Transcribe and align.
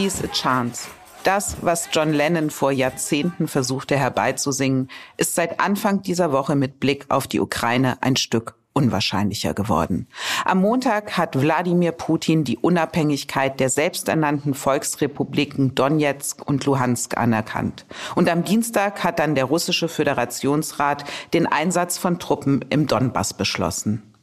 Peace 0.00 0.24
a 0.24 0.28
Chance. 0.28 0.88
Das, 1.24 1.58
was 1.60 1.90
John 1.92 2.14
Lennon 2.14 2.48
vor 2.48 2.72
Jahrzehnten 2.72 3.48
versuchte 3.48 3.98
herbeizusingen, 3.98 4.88
ist 5.18 5.34
seit 5.34 5.60
Anfang 5.60 6.00
dieser 6.00 6.32
Woche 6.32 6.56
mit 6.56 6.80
Blick 6.80 7.04
auf 7.10 7.26
die 7.26 7.38
Ukraine 7.38 7.98
ein 8.00 8.16
Stück 8.16 8.54
unwahrscheinlicher 8.72 9.52
geworden. 9.52 10.08
Am 10.46 10.62
Montag 10.62 11.18
hat 11.18 11.38
Wladimir 11.38 11.92
Putin 11.92 12.44
die 12.44 12.56
Unabhängigkeit 12.56 13.60
der 13.60 13.68
selbsternannten 13.68 14.54
Volksrepubliken 14.54 15.74
Donetsk 15.74 16.48
und 16.48 16.64
Luhansk 16.64 17.18
anerkannt. 17.18 17.84
Und 18.14 18.30
am 18.30 18.42
Dienstag 18.42 19.04
hat 19.04 19.18
dann 19.18 19.34
der 19.34 19.44
russische 19.44 19.88
Föderationsrat 19.88 21.04
den 21.34 21.46
Einsatz 21.46 21.98
von 21.98 22.18
Truppen 22.18 22.64
im 22.70 22.86
Donbass 22.86 23.34
beschlossen. 23.34 24.14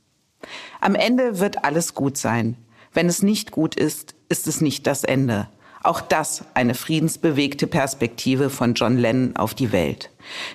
Am 0.82 0.96
Ende 0.96 1.38
wird 1.38 1.64
alles 1.64 1.94
gut 1.94 2.18
sein. 2.18 2.58
Wenn 2.94 3.06
es 3.06 3.22
nicht 3.22 3.52
gut 3.52 3.76
ist, 3.76 4.16
ist 4.28 4.48
es 4.48 4.60
nicht 4.60 4.88
das 4.88 5.04
Ende. 5.04 5.50
Auch 5.88 6.02
das 6.02 6.44
eine 6.54 6.74
friedensbewegte 6.74 7.66
Perspektive 7.66 8.50
von 8.50 8.74
John 8.74 8.98
Lennon 8.98 9.38
auf 9.38 9.54
die 9.54 9.72
Welt. 9.72 10.10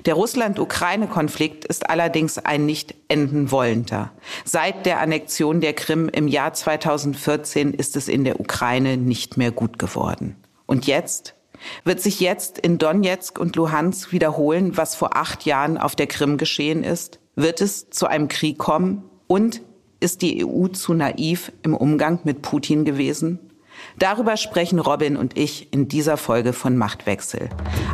Der 0.05 0.13
Russland-Ukraine-Konflikt 0.13 1.65
ist 1.65 1.89
allerdings 1.89 2.37
ein 2.37 2.67
nicht 2.67 2.95
enden 3.09 3.51
wollender. 3.51 4.13
Seit 4.45 4.85
der 4.85 5.01
Annexion 5.01 5.63
der 5.63 5.73
Krim 5.73 6.11
im 6.11 6.29
Jahr 6.29 6.53
2014 6.53 7.73
ist 7.73 7.97
es 7.97 8.09
in 8.09 8.25
der 8.25 8.41
Ukraine 8.41 8.99
nicht 8.99 9.39
mehr 9.39 9.53
gut 9.53 9.79
geworden. 9.79 10.37
Und 10.67 10.87
jetzt? 10.87 11.35
Wird 11.85 12.03
sich 12.03 12.21
jetzt 12.21 12.59
in 12.59 12.77
Donetsk 12.77 13.39
und 13.39 13.57
Luhansk 13.57 14.13
wiederholen, 14.13 14.77
was 14.77 14.95
vor 14.95 15.17
acht 15.17 15.47
Jahren 15.47 15.79
auf 15.79 15.97
der 15.97 16.09
Krim 16.09 16.37
geschehen 16.37 16.85
ist? 16.85 17.21
Wird 17.37 17.63
es 17.63 17.89
zu 17.89 18.07
einem 18.07 18.29
Krieg 18.29 18.59
kommen? 18.59 19.05
Und 19.29 19.63
ist 19.99 20.21
die 20.21 20.45
EU 20.45 20.67
zu 20.67 20.93
naiv 20.93 21.53
im 21.63 21.75
Umgang 21.75 22.21
mit 22.25 22.43
Putin 22.43 22.85
gewesen? 22.85 23.39
Darüber 23.99 24.37
sprechen 24.37 24.79
Robin 24.79 25.17
und 25.17 25.39
ich 25.39 25.73
in 25.73 25.89
dieser 25.89 26.17
Folge 26.17 26.53
von 26.53 26.77
Machtwechsel. 26.77 27.49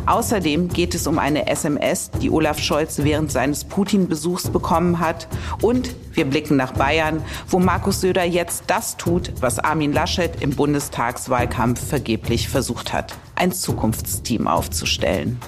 Außerdem 0.05 0.69
geht 0.69 0.95
es 0.95 1.07
um 1.07 1.19
eine 1.19 1.47
SMS, 1.47 2.11
die 2.11 2.29
Olaf 2.29 2.59
Scholz 2.59 2.99
während 3.03 3.31
seines 3.31 3.63
Putin-Besuchs 3.65 4.49
bekommen 4.49 4.99
hat. 4.99 5.27
Und 5.61 5.95
wir 6.13 6.25
blicken 6.25 6.55
nach 6.55 6.73
Bayern, 6.73 7.21
wo 7.47 7.59
Markus 7.59 8.01
Söder 8.01 8.23
jetzt 8.23 8.63
das 8.67 8.97
tut, 8.97 9.31
was 9.39 9.59
Armin 9.59 9.93
Laschet 9.93 10.41
im 10.41 10.51
Bundestagswahlkampf 10.55 11.87
vergeblich 11.87 12.49
versucht 12.49 12.93
hat, 12.93 13.15
ein 13.35 13.51
Zukunftsteam 13.51 14.47
aufzustellen. 14.47 15.39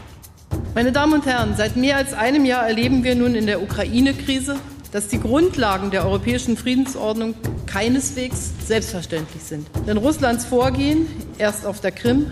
Meine 0.75 0.91
Damen 0.91 1.13
und 1.13 1.25
Herren, 1.25 1.55
seit 1.57 1.75
mehr 1.75 1.97
als 1.97 2.13
einem 2.13 2.45
Jahr 2.45 2.67
erleben 2.67 3.03
wir 3.03 3.15
nun 3.15 3.35
in 3.35 3.45
der 3.45 3.61
Ukraine-Krise 3.61 4.57
dass 4.91 5.07
die 5.07 5.19
Grundlagen 5.19 5.91
der 5.91 6.05
europäischen 6.05 6.57
Friedensordnung 6.57 7.35
keineswegs 7.65 8.51
selbstverständlich 8.65 9.43
sind. 9.43 9.67
Denn 9.87 9.97
Russlands 9.97 10.45
Vorgehen, 10.45 11.07
erst 11.37 11.65
auf 11.65 11.79
der 11.79 11.91
Krim, 11.91 12.27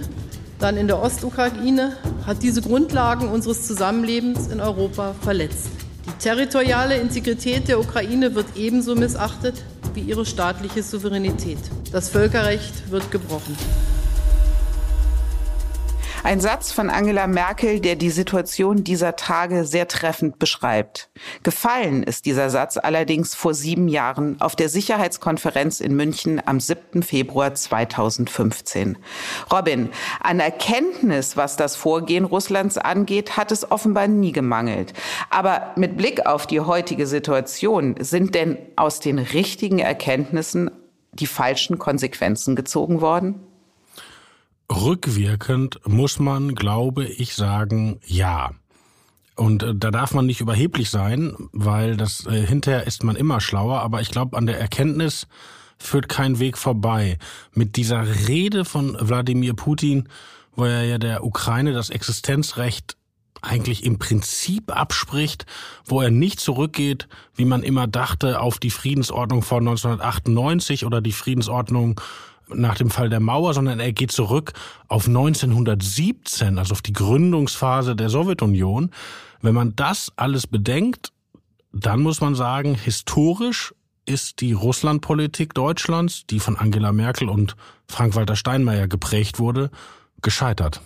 dann 0.60 0.76
in 0.76 0.88
der 0.88 1.02
Ostukraine, 1.02 1.94
hat 2.26 2.44
diese 2.44 2.62
Grundlagen 2.62 3.30
unseres 3.30 3.66
Zusammenlebens 3.66 4.48
in 4.48 4.60
Europa 4.60 5.16
verletzt. 5.22 5.70
Die 6.06 6.24
territoriale 6.24 6.98
Integrität 6.98 7.68
der 7.68 7.80
Ukraine 7.80 8.36
wird 8.36 8.48
ebenso 8.56 8.96
missachtet 8.96 9.64
wie 9.94 10.02
ihre 10.02 10.26
staatliche 10.26 10.84
Souveränität. 10.84 11.60
Das 11.92 12.10
Völkerrecht 12.10 12.92
wird 12.92 13.10
gebrochen. 13.12 13.56
Ein 16.22 16.42
Satz 16.42 16.74
von 16.74 16.90
Angela 16.90 17.28
Merkel, 17.28 17.80
der 17.80 17.96
die 17.96 18.10
Situation 18.10 18.84
dieser 18.84 19.16
Tage 19.16 19.64
sehr 19.64 19.88
treffend 19.88 20.38
beschreibt. 20.38 21.10
Gefallen 21.44 22.04
ist 22.04 22.26
dieser 22.26 22.50
Satz 22.50 22.78
allerdings 22.78 23.36
vor 23.36 23.54
sieben 23.54 23.88
Jahren 23.88 24.40
auf 24.42 24.58
der 24.58 24.68
Sicherheitskonferenz 24.68 25.80
in 25.80 25.96
München 25.96 26.42
am 26.46 26.60
7. 26.60 27.04
Februar 27.04 27.56
2015. 27.56 28.98
Robin, 29.52 29.90
an 30.20 30.42
Erkenntnis, 30.42 31.38
was 31.38 31.56
das 31.56 31.78
Vorgehen 31.78 32.26
Russlands 32.26 32.78
angeht, 32.78 33.38
hat 33.38 33.54
es 33.54 33.72
offenbar 33.72 34.08
nie 34.08 34.34
gemangelt. 34.34 34.94
Aber 35.30 35.72
mit 35.78 35.96
Blick 35.96 36.26
auf 36.26 36.48
die 36.48 36.60
heutige 36.60 37.08
Situation, 37.08 37.96
sind 37.98 38.36
denn 38.36 38.58
aus 38.76 39.00
den 39.00 39.20
richtigen 39.20 39.80
Erkenntnissen 39.80 40.70
die 41.14 41.28
falschen 41.28 41.80
Konsequenzen 41.80 42.58
gezogen 42.58 43.00
worden? 43.00 43.46
Rückwirkend 44.72 45.80
muss 45.88 46.20
man, 46.20 46.56
glaube 46.56 47.06
ich, 47.06 47.36
sagen, 47.36 48.00
ja. 48.06 48.52
Und 49.36 49.64
äh, 49.64 49.74
da 49.76 49.90
darf 49.92 50.14
man 50.14 50.26
nicht 50.26 50.42
überheblich 50.42 50.90
sein, 50.90 51.34
weil 51.52 51.98
das 51.98 52.26
äh, 52.28 52.46
hinterher 52.46 52.86
ist 52.86 53.04
man 53.04 53.16
immer 53.16 53.42
schlauer, 53.42 53.82
aber 53.82 54.02
ich 54.02 54.12
glaube, 54.12 54.38
an 54.38 54.46
der 54.46 54.60
Erkenntnis 54.60 55.28
führt 55.78 56.10
kein 56.10 56.40
Weg 56.40 56.58
vorbei. 56.58 57.18
Mit 57.54 57.78
dieser 57.78 58.28
Rede 58.28 58.66
von 58.66 58.98
Wladimir 59.00 59.54
Putin, 59.54 60.10
wo 60.56 60.66
er 60.66 60.84
ja 60.84 60.98
der 60.98 61.24
Ukraine 61.24 61.74
das 61.74 61.90
Existenzrecht 61.90 62.98
eigentlich 63.42 63.86
im 63.86 63.98
Prinzip 64.00 64.76
abspricht, 64.76 65.46
wo 65.86 66.02
er 66.02 66.12
nicht 66.12 66.42
zurückgeht, 66.42 67.08
wie 67.36 67.46
man 67.46 67.64
immer 67.64 67.88
dachte, 67.88 68.42
auf 68.42 68.60
die 68.60 68.70
Friedensordnung 68.70 69.42
von 69.42 69.68
1998 69.68 70.86
oder 70.86 71.00
die 71.00 71.14
Friedensordnung 71.14 72.02
nach 72.54 72.76
dem 72.76 72.90
Fall 72.90 73.10
der 73.10 73.20
Mauer, 73.20 73.54
sondern 73.54 73.80
er 73.80 73.92
geht 73.92 74.12
zurück 74.12 74.54
auf 74.88 75.08
1917, 75.08 76.58
also 76.58 76.74
auf 76.74 76.82
die 76.82 76.94
Gründungsphase 76.94 77.96
der 77.96 78.10
Sowjetunion. 78.10 78.92
Wenn 79.42 79.56
man 79.56 79.76
das 79.76 80.12
alles 80.16 80.48
bedenkt, 80.48 81.12
dann 81.72 82.02
muss 82.02 82.22
man 82.22 82.36
sagen, 82.36 82.76
historisch 82.76 83.74
ist 84.06 84.42
die 84.42 84.54
Russlandpolitik 84.54 85.54
Deutschlands, 85.54 86.26
die 86.28 86.40
von 86.40 86.58
Angela 86.58 86.92
Merkel 86.92 87.30
und 87.30 87.56
Frank-Walter 87.88 88.36
Steinmeier 88.36 88.88
geprägt 88.88 89.40
wurde, 89.40 89.70
gescheitert. 90.22 90.82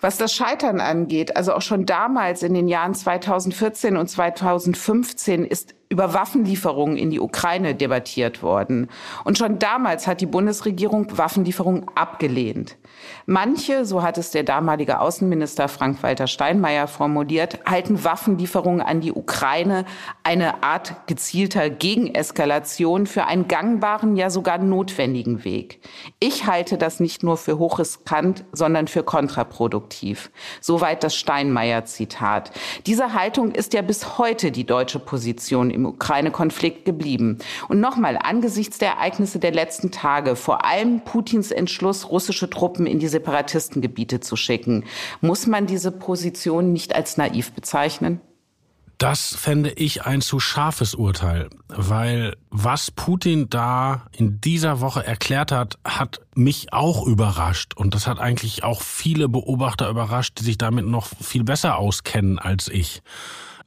Was 0.00 0.16
das 0.16 0.32
Scheitern 0.32 0.80
angeht, 0.80 1.36
also 1.36 1.52
auch 1.54 1.62
schon 1.62 1.84
damals 1.84 2.44
in 2.44 2.54
den 2.54 2.68
Jahren 2.68 2.94
2014 2.94 3.96
und 3.96 4.08
2015 4.08 5.44
ist 5.44 5.74
über 5.90 6.12
Waffenlieferungen 6.12 6.96
in 6.96 7.10
die 7.10 7.20
Ukraine 7.20 7.74
debattiert 7.74 8.42
worden. 8.42 8.88
Und 9.24 9.38
schon 9.38 9.58
damals 9.58 10.06
hat 10.06 10.20
die 10.20 10.26
Bundesregierung 10.26 11.16
Waffenlieferungen 11.16 11.86
abgelehnt. 11.94 12.76
Manche, 13.24 13.84
so 13.84 14.02
hat 14.02 14.18
es 14.18 14.30
der 14.30 14.42
damalige 14.42 15.00
Außenminister 15.00 15.68
Frank-Walter 15.68 16.26
Steinmeier 16.26 16.88
formuliert, 16.88 17.60
halten 17.64 18.04
Waffenlieferungen 18.04 18.82
an 18.82 19.00
die 19.00 19.12
Ukraine 19.12 19.86
eine 20.22 20.62
Art 20.62 21.06
gezielter 21.06 21.70
Gegeneskalation 21.70 23.06
für 23.06 23.24
einen 23.24 23.48
gangbaren, 23.48 24.16
ja 24.16 24.28
sogar 24.28 24.58
notwendigen 24.58 25.44
Weg. 25.44 25.80
Ich 26.20 26.46
halte 26.46 26.76
das 26.76 27.00
nicht 27.00 27.22
nur 27.22 27.38
für 27.38 27.58
hochriskant, 27.58 28.44
sondern 28.52 28.88
für 28.88 29.02
kontraproduktiv. 29.02 29.87
Soweit 30.60 31.02
das 31.02 31.16
Steinmeier-Zitat. 31.16 32.52
Diese 32.86 33.14
Haltung 33.14 33.52
ist 33.52 33.74
ja 33.74 33.82
bis 33.82 34.18
heute 34.18 34.50
die 34.50 34.64
deutsche 34.64 34.98
Position 34.98 35.70
im 35.70 35.86
Ukraine-Konflikt 35.86 36.84
geblieben. 36.84 37.38
Und 37.68 37.80
nochmal, 37.80 38.18
angesichts 38.22 38.78
der 38.78 38.90
Ereignisse 38.90 39.38
der 39.38 39.52
letzten 39.52 39.90
Tage, 39.90 40.36
vor 40.36 40.64
allem 40.64 41.00
Putins 41.00 41.50
Entschluss, 41.50 42.10
russische 42.10 42.50
Truppen 42.50 42.86
in 42.86 42.98
die 42.98 43.08
Separatistengebiete 43.08 44.20
zu 44.20 44.36
schicken. 44.36 44.84
Muss 45.20 45.46
man 45.46 45.66
diese 45.66 45.90
Position 45.92 46.72
nicht 46.72 46.94
als 46.94 47.16
naiv 47.16 47.52
bezeichnen? 47.52 48.20
Das 48.98 49.36
fände 49.36 49.70
ich 49.70 50.06
ein 50.06 50.20
zu 50.20 50.40
scharfes 50.40 50.96
Urteil, 50.96 51.50
weil 51.68 52.36
was 52.50 52.90
Putin 52.90 53.48
da 53.48 54.08
in 54.10 54.40
dieser 54.40 54.80
Woche 54.80 55.06
erklärt 55.06 55.52
hat, 55.52 55.78
hat 55.84 56.20
mich 56.34 56.72
auch 56.72 57.06
überrascht. 57.06 57.74
Und 57.74 57.94
das 57.94 58.08
hat 58.08 58.18
eigentlich 58.18 58.64
auch 58.64 58.82
viele 58.82 59.28
Beobachter 59.28 59.88
überrascht, 59.88 60.40
die 60.40 60.44
sich 60.44 60.58
damit 60.58 60.84
noch 60.84 61.06
viel 61.06 61.44
besser 61.44 61.78
auskennen 61.78 62.40
als 62.40 62.66
ich. 62.66 63.02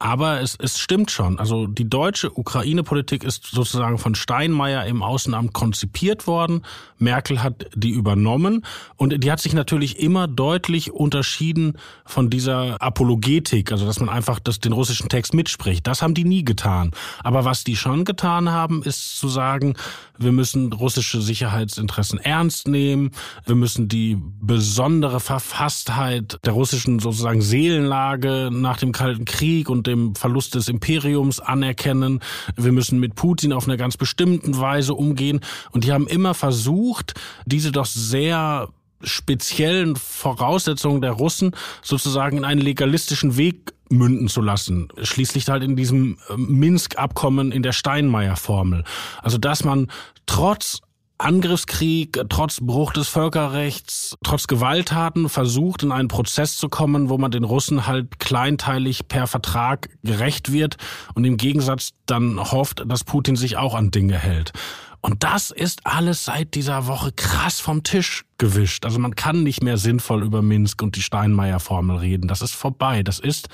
Aber 0.02 0.40
es, 0.40 0.56
es 0.60 0.80
stimmt 0.80 1.12
schon. 1.12 1.38
Also 1.38 1.68
die 1.68 1.88
deutsche 1.88 2.36
Ukraine-Politik 2.36 3.22
ist 3.22 3.46
sozusagen 3.46 3.98
von 3.98 4.16
Steinmeier 4.16 4.84
im 4.86 5.00
Außenamt 5.00 5.52
konzipiert 5.52 6.26
worden. 6.26 6.62
Merkel 6.98 7.40
hat 7.40 7.66
die 7.76 7.90
übernommen 7.90 8.64
und 8.96 9.22
die 9.22 9.30
hat 9.30 9.38
sich 9.38 9.52
natürlich 9.52 10.00
immer 10.00 10.26
deutlich 10.26 10.90
unterschieden 10.90 11.78
von 12.04 12.30
dieser 12.30 12.82
Apologetik, 12.82 13.70
also 13.70 13.86
dass 13.86 14.00
man 14.00 14.08
einfach 14.08 14.40
das, 14.40 14.58
den 14.58 14.72
russischen 14.72 15.08
Text 15.08 15.34
mitspricht. 15.34 15.86
Das 15.86 16.02
haben 16.02 16.14
die 16.14 16.24
nie 16.24 16.44
getan. 16.44 16.90
Aber 17.22 17.44
was 17.44 17.62
die 17.62 17.76
schon 17.76 18.04
getan 18.04 18.50
haben, 18.50 18.82
ist 18.82 19.18
zu 19.18 19.28
sagen, 19.28 19.74
wir 20.18 20.32
müssen 20.32 20.72
russische 20.72 21.20
Sicherheitsinteressen 21.20 22.18
ernst 22.18 22.66
nehmen, 22.66 23.12
wir 23.46 23.54
müssen 23.54 23.86
die 23.86 24.18
besondere 24.40 25.20
Verfasstheit 25.20 26.40
der 26.44 26.54
russischen 26.54 26.98
sozusagen 26.98 27.42
Seelenlage 27.42 28.50
nach 28.52 28.78
dem 28.78 28.90
Kalten 28.90 29.24
Krieg 29.24 29.70
und 29.70 29.86
dem 29.92 30.14
Verlust 30.14 30.54
des 30.54 30.68
Imperiums 30.68 31.40
anerkennen. 31.40 32.20
Wir 32.56 32.72
müssen 32.72 32.98
mit 32.98 33.14
Putin 33.14 33.52
auf 33.52 33.68
eine 33.68 33.76
ganz 33.76 33.96
bestimmten 33.96 34.58
Weise 34.58 34.94
umgehen. 34.94 35.40
Und 35.70 35.84
die 35.84 35.92
haben 35.92 36.06
immer 36.06 36.34
versucht, 36.34 37.14
diese 37.46 37.72
doch 37.72 37.86
sehr 37.86 38.68
speziellen 39.04 39.96
Voraussetzungen 39.96 41.00
der 41.00 41.12
Russen 41.12 41.52
sozusagen 41.82 42.38
in 42.38 42.44
einen 42.44 42.60
legalistischen 42.60 43.36
Weg 43.36 43.72
münden 43.88 44.28
zu 44.28 44.40
lassen. 44.40 44.88
Schließlich 45.02 45.48
halt 45.48 45.62
in 45.62 45.76
diesem 45.76 46.18
äh, 46.28 46.36
Minsk-Abkommen 46.36 47.52
in 47.52 47.62
der 47.62 47.72
Steinmeier-Formel. 47.72 48.84
Also 49.20 49.38
dass 49.38 49.64
man 49.64 49.88
trotz 50.26 50.80
Angriffskrieg, 51.18 52.20
trotz 52.28 52.60
Bruch 52.60 52.92
des 52.92 53.08
Völkerrechts, 53.08 54.16
trotz 54.24 54.46
Gewalttaten 54.46 55.28
versucht, 55.28 55.82
in 55.82 55.92
einen 55.92 56.08
Prozess 56.08 56.56
zu 56.56 56.68
kommen, 56.68 57.08
wo 57.08 57.18
man 57.18 57.30
den 57.30 57.44
Russen 57.44 57.86
halt 57.86 58.18
kleinteilig 58.18 59.06
per 59.08 59.26
Vertrag 59.26 59.88
gerecht 60.02 60.52
wird 60.52 60.76
und 61.14 61.24
im 61.24 61.36
Gegensatz 61.36 61.90
dann 62.06 62.38
hofft, 62.40 62.82
dass 62.86 63.04
Putin 63.04 63.36
sich 63.36 63.56
auch 63.56 63.74
an 63.74 63.90
Dinge 63.90 64.18
hält. 64.18 64.52
Und 65.00 65.24
das 65.24 65.50
ist 65.50 65.84
alles 65.84 66.24
seit 66.24 66.54
dieser 66.54 66.86
Woche 66.86 67.10
krass 67.12 67.60
vom 67.60 67.82
Tisch 67.82 68.24
gewischt. 68.38 68.84
Also 68.84 69.00
man 69.00 69.16
kann 69.16 69.42
nicht 69.42 69.62
mehr 69.62 69.76
sinnvoll 69.76 70.22
über 70.22 70.42
Minsk 70.42 70.80
und 70.80 70.94
die 70.94 71.02
Steinmeier-Formel 71.02 71.96
reden. 71.96 72.28
Das 72.28 72.40
ist 72.40 72.54
vorbei. 72.54 73.02
Das 73.02 73.18
ist, 73.18 73.48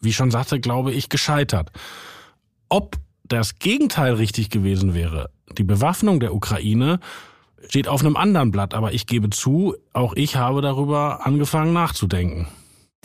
wie 0.00 0.12
schon 0.12 0.32
sagte, 0.32 0.58
glaube 0.58 0.92
ich, 0.92 1.08
gescheitert. 1.08 1.70
Ob 2.68 2.96
das 3.28 3.58
Gegenteil 3.58 4.14
richtig 4.14 4.50
gewesen 4.50 4.94
wäre, 4.94 5.30
die 5.56 5.64
Bewaffnung 5.64 6.20
der 6.20 6.34
Ukraine, 6.34 7.00
steht 7.68 7.88
auf 7.88 8.00
einem 8.00 8.16
anderen 8.16 8.50
Blatt. 8.50 8.74
Aber 8.74 8.92
ich 8.92 9.06
gebe 9.06 9.30
zu, 9.30 9.74
auch 9.92 10.14
ich 10.14 10.36
habe 10.36 10.62
darüber 10.62 11.26
angefangen 11.26 11.72
nachzudenken. 11.72 12.48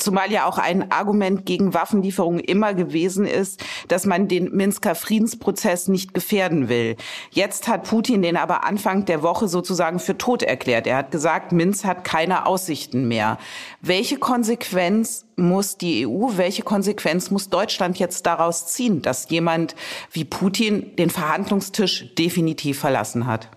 Zumal 0.04 0.34
ja 0.34 0.46
auch 0.46 0.58
ein 0.58 0.92
Argument 0.92 1.46
gegen 1.46 1.74
Waffenlieferungen 1.74 2.42
immer 2.42 2.74
gewesen 2.74 3.26
ist, 3.26 3.64
dass 3.88 4.06
man 4.06 4.28
den 4.28 4.52
Minsker 4.54 4.96
Friedensprozess 4.96 5.88
nicht 5.88 6.14
gefährden 6.14 6.68
will. 6.68 6.98
Jetzt 7.32 7.70
hat 7.70 7.88
Putin 7.88 8.22
den 8.22 8.36
aber 8.36 8.66
Anfang 8.66 9.06
der 9.06 9.24
Woche 9.24 9.48
sozusagen 9.48 10.00
für 10.00 10.18
tot 10.18 10.44
erklärt. 10.44 10.88
Er 10.88 10.98
hat 10.98 11.12
gesagt, 11.12 11.54
Minsk 11.54 11.86
hat 11.86 12.04
keine 12.04 12.46
Aussichten 12.46 13.08
mehr. 13.08 13.38
Welche 13.82 14.18
Konsequenz 14.18 15.26
muss 15.38 15.78
die 15.78 16.06
EU, 16.06 16.32
welche 16.36 16.64
Konsequenz 16.64 17.32
muss 17.32 17.50
Deutschland 17.50 17.98
jetzt 17.98 18.26
daraus 18.26 18.68
ziehen, 18.68 19.02
dass 19.02 19.30
jemand 19.30 19.74
wie 20.12 20.26
Putin 20.26 20.98
den 20.98 21.12
Verhandlungstisch 21.12 22.14
definitiv 22.16 22.78
verlassen 22.78 23.26
hat? 23.26 23.50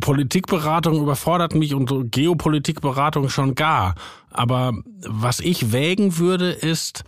Politikberatung 0.00 1.00
überfordert 1.00 1.54
mich 1.54 1.74
und 1.74 2.10
Geopolitikberatung 2.10 3.28
schon 3.28 3.54
gar. 3.54 3.94
Aber 4.30 4.72
was 5.06 5.40
ich 5.40 5.72
wägen 5.72 6.18
würde, 6.18 6.50
ist, 6.50 7.04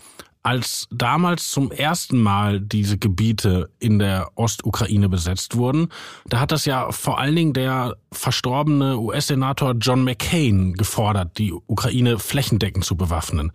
als 0.47 0.87
damals 0.93 1.51
zum 1.51 1.73
ersten 1.73 2.23
Mal 2.23 2.61
diese 2.61 2.99
Gebiete 2.99 3.69
in 3.81 3.99
der 3.99 4.31
Ostukraine 4.37 5.09
besetzt 5.09 5.57
wurden, 5.57 5.89
da 6.29 6.39
hat 6.39 6.53
das 6.53 6.67
ja 6.67 6.93
vor 6.93 7.19
allen 7.19 7.35
Dingen 7.35 7.53
der 7.53 7.97
verstorbene 8.13 8.97
US-Senator 8.97 9.75
John 9.81 10.05
McCain 10.05 10.75
gefordert, 10.75 11.39
die 11.39 11.53
Ukraine 11.53 12.21
flächendeckend 12.21 12.85
zu 12.85 12.97
bewaffnen. 12.97 13.51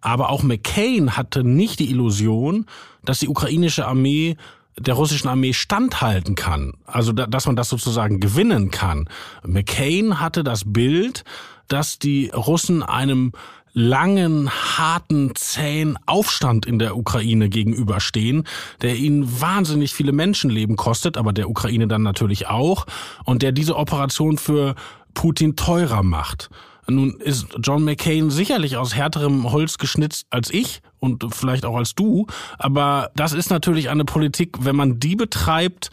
Aber 0.00 0.30
auch 0.30 0.42
McCain 0.42 1.14
hatte 1.14 1.44
nicht 1.44 1.78
die 1.78 1.90
Illusion, 1.90 2.64
dass 3.04 3.18
die 3.20 3.28
ukrainische 3.28 3.86
Armee 3.86 4.36
der 4.78 4.94
russischen 4.94 5.28
Armee 5.28 5.52
standhalten 5.52 6.34
kann, 6.34 6.74
also 6.84 7.12
dass 7.12 7.46
man 7.46 7.56
das 7.56 7.68
sozusagen 7.68 8.20
gewinnen 8.20 8.70
kann. 8.70 9.08
McCain 9.46 10.20
hatte 10.20 10.42
das 10.42 10.64
Bild, 10.66 11.24
dass 11.68 11.98
die 11.98 12.30
Russen 12.30 12.82
einem 12.82 13.32
langen, 13.74 14.48
harten, 14.50 15.34
zähen 15.34 15.98
Aufstand 16.06 16.64
in 16.64 16.78
der 16.78 16.96
Ukraine 16.96 17.48
gegenüberstehen, 17.48 18.44
der 18.82 18.96
ihnen 18.96 19.40
wahnsinnig 19.40 19.92
viele 19.92 20.12
Menschenleben 20.12 20.76
kostet, 20.76 21.16
aber 21.16 21.32
der 21.32 21.50
Ukraine 21.50 21.88
dann 21.88 22.02
natürlich 22.02 22.46
auch, 22.46 22.86
und 23.24 23.42
der 23.42 23.52
diese 23.52 23.76
Operation 23.76 24.38
für 24.38 24.76
Putin 25.12 25.56
teurer 25.56 26.02
macht. 26.02 26.50
Nun 26.86 27.18
ist 27.18 27.46
John 27.62 27.84
McCain 27.84 28.30
sicherlich 28.30 28.76
aus 28.76 28.94
härterem 28.94 29.50
Holz 29.50 29.78
geschnitzt 29.78 30.26
als 30.30 30.50
ich 30.50 30.82
und 31.04 31.34
vielleicht 31.34 31.64
auch 31.64 31.76
als 31.76 31.94
du, 31.94 32.26
aber 32.58 33.10
das 33.14 33.32
ist 33.32 33.50
natürlich 33.50 33.90
eine 33.90 34.04
Politik, 34.04 34.64
wenn 34.64 34.74
man 34.74 34.98
die 34.98 35.16
betreibt, 35.16 35.90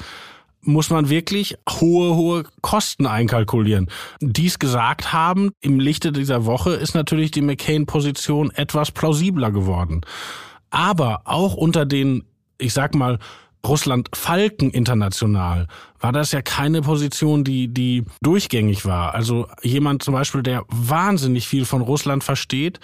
muss 0.63 0.89
man 0.89 1.09
wirklich 1.09 1.57
hohe, 1.69 2.15
hohe 2.15 2.43
Kosten 2.61 3.05
einkalkulieren. 3.07 3.89
Dies 4.19 4.59
gesagt 4.59 5.11
haben, 5.11 5.51
im 5.59 5.79
Lichte 5.79 6.11
dieser 6.11 6.45
Woche 6.45 6.73
ist 6.73 6.93
natürlich 6.93 7.31
die 7.31 7.41
McCain-Position 7.41 8.51
etwas 8.51 8.91
plausibler 8.91 9.51
geworden. 9.51 10.01
Aber 10.69 11.21
auch 11.25 11.55
unter 11.55 11.85
den, 11.85 12.23
ich 12.57 12.73
sag 12.73 12.95
mal, 12.95 13.19
Russland 13.65 14.09
Falken 14.13 14.71
international 14.71 15.67
war 15.99 16.11
das 16.11 16.31
ja 16.31 16.41
keine 16.41 16.81
Position, 16.81 17.43
die, 17.43 17.67
die 17.67 18.05
durchgängig 18.21 18.85
war. 18.85 19.13
Also 19.13 19.47
jemand 19.61 20.03
zum 20.03 20.13
Beispiel, 20.13 20.41
der 20.41 20.63
wahnsinnig 20.67 21.47
viel 21.47 21.65
von 21.65 21.81
Russland 21.81 22.23
versteht, 22.23 22.79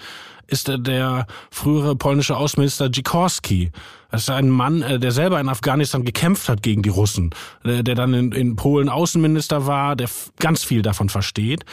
ist 0.46 0.68
der 0.68 1.26
frühere 1.50 1.94
polnische 1.94 2.36
Außenminister 2.36 2.90
Dzikorski. 2.90 3.70
Das 4.10 4.22
ist 4.22 4.30
ein 4.30 4.48
Mann, 4.48 4.80
äh, 4.82 4.98
der 4.98 5.12
selber 5.12 5.38
in 5.40 5.48
Afghanistan 5.48 6.04
gekämpft 6.04 6.48
hat 6.48 6.62
gegen 6.62 6.82
die 6.82 6.88
Russen, 6.88 7.30
der 7.64 7.82
dann 7.82 8.14
in, 8.14 8.32
in 8.32 8.56
Polen 8.56 8.88
Außenminister 8.88 9.66
war, 9.66 9.94
der 9.94 10.08
ganz 10.38 10.64
viel 10.64 10.80
davon 10.80 11.10
versteht. 11.10 11.66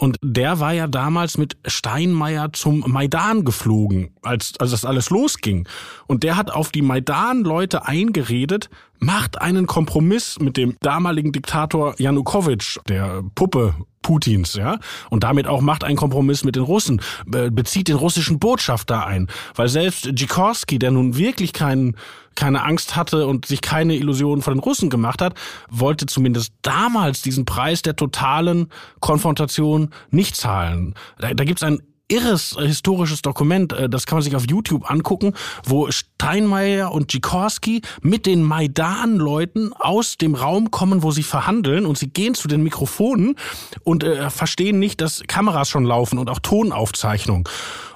Und 0.00 0.16
der 0.22 0.60
war 0.60 0.72
ja 0.72 0.86
damals 0.86 1.36
mit 1.36 1.58
Steinmeier 1.66 2.54
zum 2.54 2.82
Maidan 2.86 3.44
geflogen, 3.44 4.16
als, 4.22 4.54
als 4.58 4.70
das 4.70 4.86
alles 4.86 5.10
losging. 5.10 5.68
Und 6.06 6.22
der 6.22 6.38
hat 6.38 6.50
auf 6.50 6.72
die 6.72 6.80
Maidan-Leute 6.80 7.86
eingeredet, 7.86 8.70
macht 9.00 9.40
einen 9.40 9.66
Kompromiss 9.66 10.38
mit 10.38 10.56
dem 10.56 10.76
damaligen 10.80 11.32
Diktator 11.32 11.94
Janukowitsch, 11.98 12.78
der 12.88 13.22
Puppe 13.34 13.74
Putins, 14.02 14.54
ja, 14.54 14.78
und 15.10 15.24
damit 15.24 15.46
auch 15.46 15.60
macht 15.60 15.84
einen 15.84 15.96
Kompromiss 15.96 16.44
mit 16.44 16.56
den 16.56 16.62
Russen, 16.62 17.02
bezieht 17.26 17.88
den 17.88 17.96
russischen 17.96 18.38
Botschafter 18.38 19.06
ein, 19.06 19.28
weil 19.54 19.68
selbst 19.68 20.10
Dzikorski, 20.14 20.78
der 20.78 20.90
nun 20.90 21.16
wirklich 21.16 21.52
keinen 21.52 21.96
keine 22.36 22.64
Angst 22.64 22.96
hatte 22.96 23.26
und 23.26 23.44
sich 23.44 23.60
keine 23.60 23.96
Illusionen 23.96 24.40
von 24.40 24.54
den 24.54 24.60
Russen 24.60 24.88
gemacht 24.88 25.20
hat, 25.20 25.34
wollte 25.68 26.06
zumindest 26.06 26.54
damals 26.62 27.22
diesen 27.22 27.44
Preis 27.44 27.82
der 27.82 27.96
totalen 27.96 28.68
Konfrontation 29.00 29.90
nicht 30.10 30.36
zahlen. 30.36 30.94
Da, 31.18 31.34
da 31.34 31.44
gibt 31.44 31.58
es 31.58 31.62
ein 31.64 31.82
irres 32.10 32.56
historisches 32.58 33.22
Dokument, 33.22 33.72
äh, 33.72 33.88
das 33.88 34.06
kann 34.06 34.16
man 34.16 34.22
sich 34.22 34.36
auf 34.36 34.44
YouTube 34.48 34.90
angucken, 34.90 35.34
wo 35.64 35.90
Steinmeier 35.90 36.92
und 36.92 37.12
Dzikorski 37.12 37.82
mit 38.02 38.26
den 38.26 38.42
Maidan-Leuten 38.42 39.72
aus 39.72 40.16
dem 40.16 40.34
Raum 40.34 40.70
kommen, 40.70 41.02
wo 41.02 41.10
sie 41.10 41.22
verhandeln 41.22 41.86
und 41.86 41.96
sie 41.96 42.08
gehen 42.08 42.34
zu 42.34 42.48
den 42.48 42.62
Mikrofonen 42.62 43.36
und 43.84 44.04
äh, 44.04 44.30
verstehen 44.30 44.78
nicht, 44.78 45.00
dass 45.00 45.22
Kameras 45.26 45.68
schon 45.68 45.84
laufen 45.84 46.18
und 46.18 46.28
auch 46.28 46.40
Tonaufzeichnung. 46.40 47.48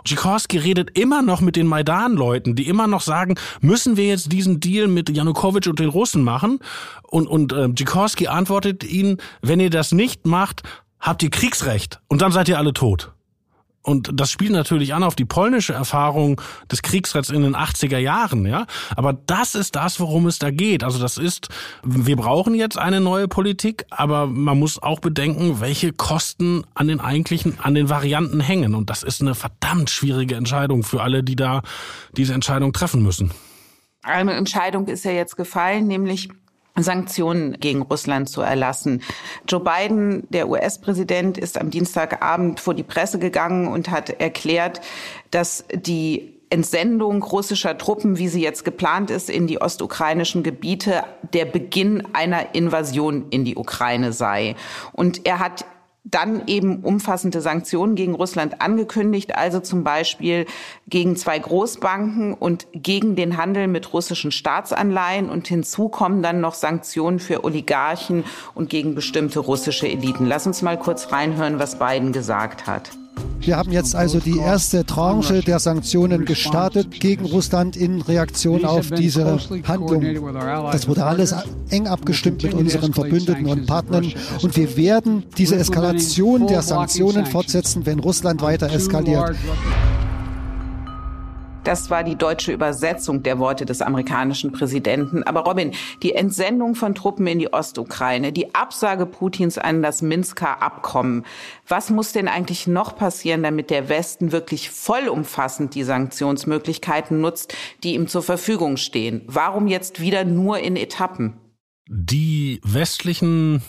Dzikorski 0.06 0.58
redet 0.58 0.98
immer 0.98 1.22
noch 1.22 1.40
mit 1.40 1.56
den 1.56 1.66
Maidan-Leuten, 1.66 2.54
die 2.54 2.68
immer 2.68 2.86
noch 2.86 3.00
sagen, 3.00 3.36
müssen 3.60 3.96
wir 3.96 4.06
jetzt 4.06 4.32
diesen 4.32 4.60
Deal 4.60 4.86
mit 4.86 5.08
Janukowitsch 5.08 5.66
und 5.66 5.78
den 5.78 5.88
Russen 5.88 6.22
machen? 6.22 6.58
Und, 7.02 7.26
und 7.26 7.52
äh, 7.52 7.72
Dzikorski 7.72 8.28
antwortet 8.28 8.84
ihnen, 8.84 9.18
wenn 9.40 9.60
ihr 9.60 9.70
das 9.70 9.92
nicht 9.92 10.26
macht, 10.26 10.62
habt 11.00 11.22
ihr 11.22 11.30
Kriegsrecht 11.30 12.00
und 12.08 12.22
dann 12.22 12.32
seid 12.32 12.48
ihr 12.48 12.58
alle 12.58 12.74
tot. 12.74 13.12
Und 13.84 14.10
das 14.14 14.30
spielt 14.30 14.52
natürlich 14.52 14.94
an 14.94 15.02
auf 15.02 15.14
die 15.14 15.26
polnische 15.26 15.74
Erfahrung 15.74 16.40
des 16.72 16.80
Kriegsrechts 16.80 17.28
in 17.28 17.42
den 17.42 17.54
80er 17.54 17.98
Jahren, 17.98 18.46
ja. 18.46 18.66
Aber 18.96 19.12
das 19.12 19.54
ist 19.54 19.76
das, 19.76 20.00
worum 20.00 20.26
es 20.26 20.38
da 20.38 20.50
geht. 20.50 20.82
Also 20.82 20.98
das 20.98 21.18
ist, 21.18 21.48
wir 21.82 22.16
brauchen 22.16 22.54
jetzt 22.54 22.78
eine 22.78 23.02
neue 23.02 23.28
Politik, 23.28 23.84
aber 23.90 24.26
man 24.26 24.58
muss 24.58 24.82
auch 24.82 25.00
bedenken, 25.00 25.60
welche 25.60 25.92
Kosten 25.92 26.64
an 26.74 26.88
den 26.88 26.98
eigentlichen, 26.98 27.58
an 27.60 27.74
den 27.74 27.90
Varianten 27.90 28.40
hängen. 28.40 28.74
Und 28.74 28.88
das 28.88 29.02
ist 29.02 29.20
eine 29.20 29.34
verdammt 29.34 29.90
schwierige 29.90 30.36
Entscheidung 30.36 30.82
für 30.82 31.02
alle, 31.02 31.22
die 31.22 31.36
da 31.36 31.60
diese 32.16 32.32
Entscheidung 32.32 32.72
treffen 32.72 33.02
müssen. 33.02 33.32
Eine 34.02 34.32
Entscheidung 34.32 34.86
ist 34.86 35.04
ja 35.04 35.12
jetzt 35.12 35.36
gefallen, 35.36 35.86
nämlich 35.86 36.30
Sanktionen 36.76 37.58
gegen 37.60 37.82
Russland 37.82 38.28
zu 38.28 38.40
erlassen. 38.40 39.02
Joe 39.48 39.60
Biden, 39.60 40.26
der 40.30 40.48
US-Präsident, 40.48 41.38
ist 41.38 41.60
am 41.60 41.70
Dienstagabend 41.70 42.60
vor 42.60 42.74
die 42.74 42.82
Presse 42.82 43.18
gegangen 43.18 43.68
und 43.68 43.90
hat 43.90 44.10
erklärt, 44.10 44.80
dass 45.30 45.64
die 45.72 46.34
Entsendung 46.50 47.22
russischer 47.22 47.76
Truppen, 47.78 48.18
wie 48.18 48.28
sie 48.28 48.42
jetzt 48.42 48.64
geplant 48.64 49.10
ist, 49.10 49.28
in 49.28 49.46
die 49.46 49.60
ostukrainischen 49.60 50.42
Gebiete 50.42 51.02
der 51.32 51.46
Beginn 51.46 52.06
einer 52.12 52.54
Invasion 52.54 53.26
in 53.30 53.44
die 53.44 53.56
Ukraine 53.56 54.12
sei. 54.12 54.54
Und 54.92 55.26
er 55.26 55.40
hat 55.40 55.64
dann 56.04 56.46
eben 56.46 56.80
umfassende 56.80 57.40
Sanktionen 57.40 57.94
gegen 57.94 58.14
Russland 58.14 58.60
angekündigt, 58.60 59.36
also 59.36 59.60
zum 59.60 59.84
Beispiel 59.84 60.46
gegen 60.86 61.16
zwei 61.16 61.38
Großbanken 61.38 62.34
und 62.34 62.66
gegen 62.74 63.16
den 63.16 63.38
Handel 63.38 63.68
mit 63.68 63.92
russischen 63.94 64.30
Staatsanleihen. 64.30 65.30
Und 65.30 65.48
hinzu 65.48 65.88
kommen 65.88 66.22
dann 66.22 66.40
noch 66.40 66.54
Sanktionen 66.54 67.20
für 67.20 67.42
Oligarchen 67.42 68.24
und 68.54 68.68
gegen 68.68 68.94
bestimmte 68.94 69.40
russische 69.40 69.88
Eliten. 69.88 70.26
Lass 70.26 70.46
uns 70.46 70.60
mal 70.60 70.78
kurz 70.78 71.10
reinhören, 71.10 71.58
was 71.58 71.78
Biden 71.78 72.12
gesagt 72.12 72.66
hat. 72.66 72.90
Wir 73.40 73.56
haben 73.56 73.72
jetzt 73.72 73.94
also 73.94 74.20
die 74.20 74.38
erste 74.38 74.86
Tranche 74.86 75.40
der 75.42 75.58
Sanktionen 75.58 76.24
gestartet 76.24 76.90
gegen 76.98 77.26
Russland 77.26 77.76
in 77.76 78.00
Reaktion 78.00 78.64
auf 78.64 78.90
diese 78.90 79.38
Handlung. 79.66 80.02
Das 80.72 80.88
wurde 80.88 81.04
alles 81.04 81.34
eng 81.68 81.86
abgestimmt 81.86 82.42
mit 82.42 82.54
unseren 82.54 82.94
Verbündeten 82.94 83.46
und 83.46 83.66
Partnern 83.66 84.12
und 84.42 84.56
wir 84.56 84.76
werden 84.76 85.24
diese 85.36 85.56
Eskalation 85.56 86.46
der 86.46 86.62
Sanktionen 86.62 87.26
fortsetzen, 87.26 87.84
wenn 87.84 87.98
Russland 87.98 88.40
weiter 88.40 88.72
eskaliert. 88.72 89.36
Das 91.64 91.88
war 91.88 92.04
die 92.04 92.16
deutsche 92.16 92.52
Übersetzung 92.52 93.22
der 93.22 93.38
Worte 93.38 93.64
des 93.64 93.80
amerikanischen 93.80 94.52
Präsidenten. 94.52 95.22
Aber 95.22 95.40
Robin, 95.40 95.72
die 96.02 96.14
Entsendung 96.14 96.74
von 96.74 96.94
Truppen 96.94 97.26
in 97.26 97.38
die 97.38 97.54
Ostukraine, 97.54 98.32
die 98.32 98.54
Absage 98.54 99.06
Putins 99.06 99.56
an 99.56 99.82
das 99.82 100.02
Minsker 100.02 100.60
Abkommen. 100.60 101.24
Was 101.66 101.88
muss 101.88 102.12
denn 102.12 102.28
eigentlich 102.28 102.66
noch 102.66 102.96
passieren, 102.96 103.42
damit 103.42 103.70
der 103.70 103.88
Westen 103.88 104.30
wirklich 104.30 104.68
vollumfassend 104.68 105.74
die 105.74 105.84
Sanktionsmöglichkeiten 105.84 107.22
nutzt, 107.22 107.54
die 107.82 107.94
ihm 107.94 108.08
zur 108.08 108.22
Verfügung 108.22 108.76
stehen? 108.76 109.22
Warum 109.26 109.66
jetzt 109.66 110.00
wieder 110.00 110.24
nur 110.24 110.58
in 110.58 110.76
Etappen? 110.76 111.32
Die 111.88 112.60
westlichen 112.62 113.62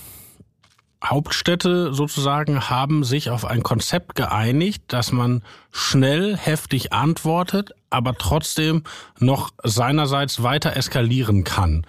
Hauptstädte 1.09 1.93
sozusagen 1.93 2.69
haben 2.69 3.03
sich 3.03 3.29
auf 3.29 3.45
ein 3.45 3.63
Konzept 3.63 4.15
geeinigt, 4.15 4.83
dass 4.87 5.11
man 5.11 5.41
schnell, 5.71 6.35
heftig 6.37 6.93
antwortet, 6.93 7.71
aber 7.89 8.15
trotzdem 8.15 8.83
noch 9.19 9.51
seinerseits 9.63 10.43
weiter 10.43 10.75
eskalieren 10.75 11.43
kann. 11.43 11.85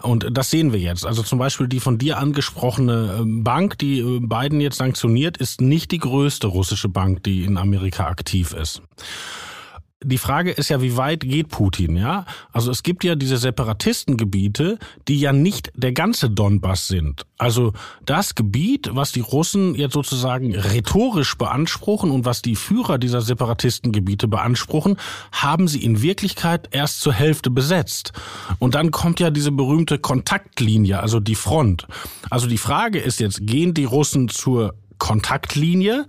Und 0.00 0.28
das 0.30 0.50
sehen 0.50 0.72
wir 0.72 0.78
jetzt. 0.78 1.04
Also 1.04 1.22
zum 1.22 1.38
Beispiel 1.38 1.66
die 1.66 1.80
von 1.80 1.98
dir 1.98 2.18
angesprochene 2.18 3.18
ähm, 3.20 3.42
Bank, 3.42 3.78
die 3.78 3.98
äh, 3.98 4.20
Biden 4.20 4.60
jetzt 4.60 4.78
sanktioniert, 4.78 5.36
ist 5.36 5.60
nicht 5.60 5.90
die 5.90 5.98
größte 5.98 6.46
russische 6.46 6.88
Bank, 6.88 7.24
die 7.24 7.42
in 7.42 7.56
Amerika 7.56 8.06
aktiv 8.06 8.52
ist 8.52 8.82
die 10.04 10.18
Frage 10.18 10.52
ist 10.52 10.68
ja, 10.68 10.80
wie 10.80 10.96
weit 10.96 11.20
geht 11.20 11.48
Putin, 11.48 11.96
ja? 11.96 12.24
Also 12.52 12.70
es 12.70 12.84
gibt 12.84 13.02
ja 13.02 13.16
diese 13.16 13.36
Separatistengebiete, 13.36 14.78
die 15.08 15.18
ja 15.18 15.32
nicht 15.32 15.72
der 15.74 15.92
ganze 15.92 16.30
Donbass 16.30 16.86
sind. 16.86 17.26
Also 17.36 17.72
das 18.06 18.36
Gebiet, 18.36 18.90
was 18.92 19.10
die 19.10 19.20
Russen 19.20 19.74
jetzt 19.74 19.94
sozusagen 19.94 20.54
rhetorisch 20.54 21.36
beanspruchen 21.36 22.12
und 22.12 22.24
was 22.24 22.42
die 22.42 22.54
Führer 22.54 22.98
dieser 22.98 23.22
Separatistengebiete 23.22 24.28
beanspruchen, 24.28 24.98
haben 25.32 25.66
sie 25.66 25.82
in 25.82 26.00
Wirklichkeit 26.00 26.68
erst 26.70 27.00
zur 27.00 27.12
Hälfte 27.12 27.50
besetzt. 27.50 28.12
Und 28.60 28.76
dann 28.76 28.92
kommt 28.92 29.18
ja 29.18 29.30
diese 29.30 29.50
berühmte 29.50 29.98
Kontaktlinie, 29.98 31.00
also 31.00 31.18
die 31.18 31.34
Front. 31.34 31.88
Also 32.30 32.46
die 32.46 32.58
Frage 32.58 33.00
ist 33.00 33.18
jetzt, 33.18 33.44
gehen 33.46 33.74
die 33.74 33.84
Russen 33.84 34.28
zur 34.28 34.74
Kontaktlinie? 34.98 36.06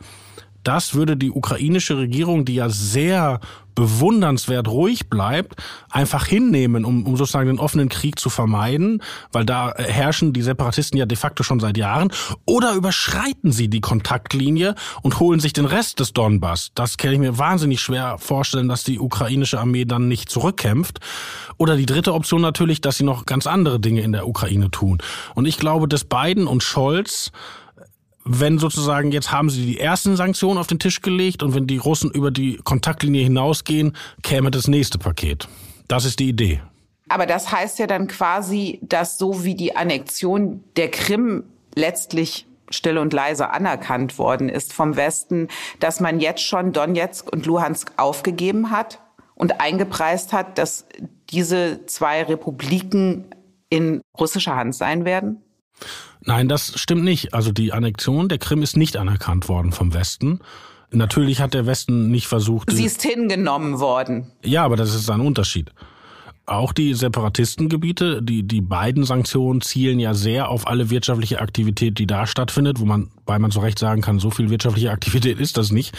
Das 0.64 0.94
würde 0.94 1.18
die 1.18 1.32
ukrainische 1.32 1.98
Regierung, 1.98 2.46
die 2.46 2.56
ja 2.56 2.70
sehr 2.70 3.40
bewundernswert 3.80 4.68
ruhig 4.68 5.10
bleibt, 5.10 5.56
einfach 5.90 6.26
hinnehmen, 6.26 6.84
um, 6.84 7.06
um 7.06 7.16
sozusagen 7.16 7.48
den 7.48 7.60
offenen 7.60 7.88
Krieg 7.88 8.20
zu 8.20 8.30
vermeiden, 8.30 9.02
weil 9.32 9.46
da 9.46 9.74
herrschen 9.78 10.34
die 10.34 10.42
Separatisten 10.42 11.00
ja 11.00 11.06
de 11.06 11.18
facto 11.18 11.44
schon 11.44 11.62
seit 11.62 11.78
Jahren, 11.78 12.12
oder 12.46 12.74
überschreiten 12.74 13.54
sie 13.54 13.70
die 13.70 13.80
Kontaktlinie 13.80 14.76
und 15.02 15.22
holen 15.22 15.40
sich 15.40 15.54
den 15.54 15.64
Rest 15.64 16.02
des 16.02 16.12
Donbass. 16.12 16.72
Das 16.76 16.98
kann 16.98 17.14
ich 17.14 17.20
mir 17.20 17.38
wahnsinnig 17.38 17.80
schwer 17.80 18.18
vorstellen, 18.18 18.68
dass 18.68 18.84
die 18.84 19.00
ukrainische 19.00 19.60
Armee 19.62 19.86
dann 19.86 20.10
nicht 20.10 20.30
zurückkämpft. 20.30 21.00
Oder 21.56 21.78
die 21.78 21.86
dritte 21.86 22.14
Option 22.14 22.42
natürlich, 22.42 22.82
dass 22.82 22.98
sie 22.98 23.06
noch 23.06 23.26
ganz 23.26 23.48
andere 23.48 23.80
Dinge 23.80 24.02
in 24.02 24.12
der 24.12 24.28
Ukraine 24.28 24.72
tun. 24.72 24.98
Und 25.36 25.46
ich 25.46 25.58
glaube, 25.58 25.88
dass 25.88 26.04
Biden 26.04 26.48
und 26.48 26.64
Scholz 26.64 27.32
wenn 28.32 28.60
sozusagen 28.60 29.12
jetzt 29.12 29.32
haben 29.32 29.50
sie 29.50 29.66
die 29.66 29.80
ersten 29.80 30.16
Sanktionen 30.16 30.60
auf 30.60 30.68
den 30.68 30.78
Tisch 30.78 31.02
gelegt 31.02 31.42
und 31.42 31.56
wenn 31.56 31.66
die 31.66 31.78
Russen 31.78 32.12
über 32.12 32.30
die 32.30 32.58
Kontaktlinie 32.58 33.24
hinausgehen, 33.24 33.98
käme 34.22 34.52
das 34.52 34.68
nächste 34.68 35.00
Paket. 35.00 35.48
Das 35.88 36.06
ist 36.06 36.20
die 36.20 36.30
Idee. 36.30 36.62
Aber 37.10 37.26
das 37.26 37.52
heißt 37.52 37.80
ja 37.80 37.88
dann 37.88 38.08
quasi, 38.08 38.80
dass 38.84 39.18
so 39.18 39.44
wie 39.44 39.56
die 39.56 39.76
Annexion 39.76 40.64
der 40.76 40.92
Krim 40.92 41.44
letztlich 41.74 42.46
still 42.70 43.00
und 43.00 43.14
leise 43.14 43.50
anerkannt 43.50 44.20
worden 44.20 44.48
ist 44.48 44.74
vom 44.74 44.96
Westen, 44.96 45.48
dass 45.80 46.00
man 46.00 46.20
jetzt 46.20 46.44
schon 46.44 46.72
Donetsk 46.72 47.34
und 47.34 47.48
Luhansk 47.48 47.94
aufgegeben 47.98 48.70
hat 48.70 49.02
und 49.34 49.60
eingepreist 49.60 50.34
hat, 50.34 50.60
dass 50.60 50.86
diese 51.32 51.84
zwei 51.88 52.22
Republiken 52.22 53.26
in 53.72 54.02
russischer 54.20 54.56
Hand 54.56 54.76
sein 54.76 55.04
werden? 55.04 55.42
Nein, 56.22 56.48
das 56.48 56.80
stimmt 56.80 57.04
nicht. 57.04 57.34
Also 57.34 57.52
die 57.52 57.74
Annexion 57.74 58.30
der 58.30 58.38
Krim 58.38 58.62
ist 58.62 58.78
nicht 58.78 58.98
anerkannt 58.98 59.48
worden 59.48 59.72
vom 59.72 59.94
Westen. 59.94 60.40
Natürlich 60.92 61.40
hat 61.40 61.54
der 61.54 61.66
Westen 61.66 62.10
nicht 62.10 62.28
versucht. 62.28 62.72
Sie 62.72 62.86
ist 62.86 63.02
hingenommen 63.04 63.80
worden. 63.80 64.32
Ja, 64.44 64.64
aber 64.66 64.76
das 64.76 64.96
ist 64.96 65.10
ein 65.10 65.22
Unterschied. 65.22 65.72
Auch 66.46 66.74
die 66.74 66.96
Separatistengebiete, 66.96 68.24
die, 68.24 68.42
die 68.42 68.62
beiden 68.62 69.04
Sanktionen 69.04 69.62
zielen 69.62 70.00
ja 70.00 70.16
sehr 70.16 70.50
auf 70.50 70.66
alle 70.66 70.90
wirtschaftliche 70.90 71.42
Aktivität, 71.42 72.00
die 72.00 72.08
da 72.08 72.26
stattfindet, 72.26 72.80
wo 72.80 72.86
man, 72.86 73.12
weil 73.28 73.38
man 73.38 73.52
zu 73.52 73.60
Recht 73.60 73.78
sagen 73.78 74.02
kann, 74.02 74.18
so 74.18 74.32
viel 74.32 74.50
wirtschaftliche 74.50 74.90
Aktivität 74.90 75.40
ist 75.40 75.58
das 75.58 75.72
nicht. 75.72 75.96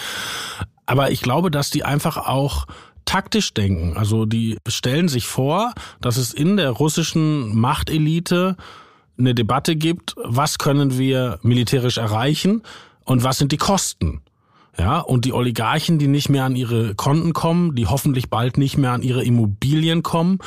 Aber 0.87 1.13
ich 1.13 1.23
glaube, 1.23 1.53
dass 1.53 1.71
die 1.71 1.85
einfach 1.85 2.17
auch 2.17 2.67
taktisch 3.05 3.55
denken. 3.55 3.97
Also 3.97 4.27
die 4.27 4.59
stellen 4.67 5.07
sich 5.07 5.27
vor, 5.29 5.73
dass 6.01 6.17
es 6.17 6.35
in 6.35 6.57
der 6.57 6.71
russischen 6.71 7.57
Machtelite 7.57 8.57
eine 9.21 9.35
Debatte 9.35 9.77
gibt, 9.77 10.15
was 10.17 10.59
können 10.59 10.99
wir 10.99 11.39
militärisch 11.43 11.99
erreichen 11.99 12.63
und 13.05 13.23
was 13.23 13.39
sind 13.39 13.53
die 13.53 13.57
Kosten. 13.57 14.23
Ja, 14.79 15.01
und 15.01 15.25
die 15.25 15.33
Oligarchen, 15.33 15.99
die 15.99 16.07
nicht 16.07 16.29
mehr 16.29 16.45
an 16.45 16.57
ihre 16.57 16.95
Konten 16.95 17.33
kommen, 17.33 17.75
die 17.75 17.87
hoffentlich 17.87 18.31
bald 18.31 18.57
nicht 18.57 18.79
mehr 18.79 18.93
an 18.93 19.03
ihre 19.03 19.25
Immobilien 19.25 20.03
kommen, 20.03 20.39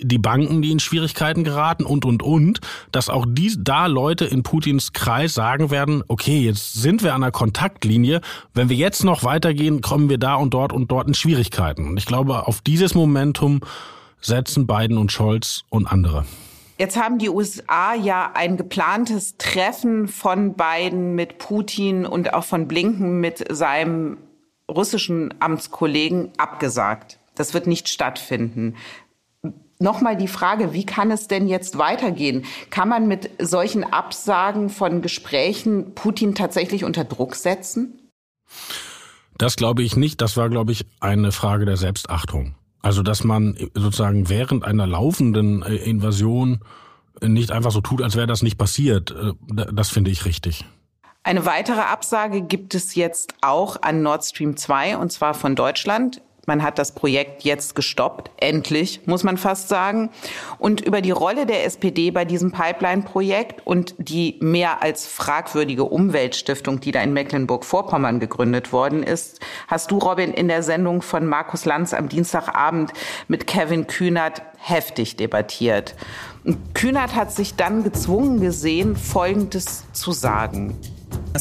die 0.00 0.16
Banken, 0.16 0.62
die 0.62 0.70
in 0.70 0.78
Schwierigkeiten 0.78 1.44
geraten 1.44 1.84
und, 1.84 2.04
und, 2.04 2.22
und, 2.22 2.60
dass 2.92 3.10
auch 3.10 3.26
die, 3.28 3.52
da 3.58 3.86
Leute 3.86 4.24
in 4.24 4.42
Putins 4.42 4.92
Kreis 4.92 5.34
sagen 5.34 5.70
werden, 5.70 6.02
okay, 6.08 6.40
jetzt 6.40 6.74
sind 6.74 7.02
wir 7.02 7.14
an 7.14 7.22
der 7.22 7.32
Kontaktlinie, 7.32 8.20
wenn 8.54 8.68
wir 8.68 8.76
jetzt 8.76 9.04
noch 9.04 9.24
weitergehen, 9.24 9.80
kommen 9.80 10.08
wir 10.08 10.18
da 10.18 10.36
und 10.36 10.54
dort 10.54 10.72
und 10.72 10.90
dort 10.90 11.08
in 11.08 11.14
Schwierigkeiten. 11.14 11.88
Und 11.88 11.96
ich 11.98 12.06
glaube, 12.06 12.46
auf 12.46 12.62
dieses 12.62 12.94
Momentum 12.94 13.60
setzen 14.20 14.66
Biden 14.66 14.96
und 14.96 15.12
Scholz 15.12 15.64
und 15.68 15.86
andere. 15.86 16.24
Jetzt 16.76 16.96
haben 16.96 17.18
die 17.18 17.28
USA 17.28 17.94
ja 17.94 18.32
ein 18.34 18.56
geplantes 18.56 19.36
Treffen 19.38 20.08
von 20.08 20.54
Biden 20.54 21.14
mit 21.14 21.38
Putin 21.38 22.04
und 22.04 22.34
auch 22.34 22.44
von 22.44 22.66
Blinken 22.66 23.20
mit 23.20 23.44
seinem 23.54 24.18
russischen 24.68 25.34
Amtskollegen 25.40 26.32
abgesagt. 26.36 27.18
Das 27.36 27.54
wird 27.54 27.66
nicht 27.66 27.88
stattfinden. 27.88 28.76
Nochmal 29.78 30.16
die 30.16 30.28
Frage, 30.28 30.72
wie 30.72 30.86
kann 30.86 31.10
es 31.10 31.28
denn 31.28 31.46
jetzt 31.46 31.78
weitergehen? 31.78 32.44
Kann 32.70 32.88
man 32.88 33.06
mit 33.06 33.30
solchen 33.38 33.84
Absagen 33.84 34.68
von 34.68 35.02
Gesprächen 35.02 35.94
Putin 35.94 36.34
tatsächlich 36.34 36.84
unter 36.84 37.04
Druck 37.04 37.34
setzen? 37.34 38.10
Das 39.36 39.56
glaube 39.56 39.82
ich 39.82 39.96
nicht. 39.96 40.20
Das 40.20 40.36
war, 40.36 40.48
glaube 40.48 40.72
ich, 40.72 40.86
eine 41.00 41.32
Frage 41.32 41.66
der 41.66 41.76
Selbstachtung. 41.76 42.54
Also, 42.84 43.02
dass 43.02 43.24
man 43.24 43.56
sozusagen 43.72 44.28
während 44.28 44.62
einer 44.62 44.86
laufenden 44.86 45.62
äh, 45.62 45.76
Invasion 45.76 46.60
nicht 47.22 47.50
einfach 47.50 47.70
so 47.70 47.80
tut, 47.80 48.02
als 48.02 48.14
wäre 48.14 48.26
das 48.26 48.42
nicht 48.42 48.58
passiert, 48.58 49.10
äh, 49.10 49.32
das 49.72 49.88
finde 49.88 50.10
ich 50.10 50.26
richtig. 50.26 50.66
Eine 51.22 51.46
weitere 51.46 51.80
Absage 51.80 52.42
gibt 52.42 52.74
es 52.74 52.94
jetzt 52.94 53.36
auch 53.40 53.80
an 53.80 54.02
Nord 54.02 54.22
Stream 54.22 54.58
2 54.58 54.98
und 54.98 55.10
zwar 55.10 55.32
von 55.32 55.56
Deutschland. 55.56 56.20
Man 56.46 56.62
hat 56.62 56.78
das 56.78 56.92
Projekt 56.92 57.44
jetzt 57.44 57.74
gestoppt, 57.74 58.30
endlich, 58.36 59.00
muss 59.06 59.24
man 59.24 59.36
fast 59.36 59.68
sagen. 59.68 60.10
Und 60.58 60.80
über 60.80 61.00
die 61.00 61.10
Rolle 61.10 61.46
der 61.46 61.64
SPD 61.64 62.10
bei 62.10 62.24
diesem 62.24 62.52
Pipeline-Projekt 62.52 63.66
und 63.66 63.94
die 63.98 64.38
mehr 64.40 64.82
als 64.82 65.06
fragwürdige 65.06 65.84
Umweltstiftung, 65.84 66.80
die 66.80 66.92
da 66.92 67.02
in 67.02 67.12
Mecklenburg-Vorpommern 67.12 68.20
gegründet 68.20 68.72
worden 68.72 69.02
ist, 69.02 69.40
hast 69.68 69.90
du, 69.90 69.98
Robin, 69.98 70.32
in 70.32 70.48
der 70.48 70.62
Sendung 70.62 71.02
von 71.02 71.26
Markus 71.26 71.64
Lanz 71.64 71.94
am 71.94 72.08
Dienstagabend 72.08 72.92
mit 73.28 73.46
Kevin 73.46 73.86
Kühnert 73.86 74.42
heftig 74.58 75.16
debattiert. 75.16 75.94
Kühnert 76.74 77.14
hat 77.14 77.32
sich 77.32 77.54
dann 77.54 77.84
gezwungen 77.84 78.40
gesehen, 78.40 78.96
Folgendes 78.96 79.84
zu 79.92 80.12
sagen. 80.12 80.78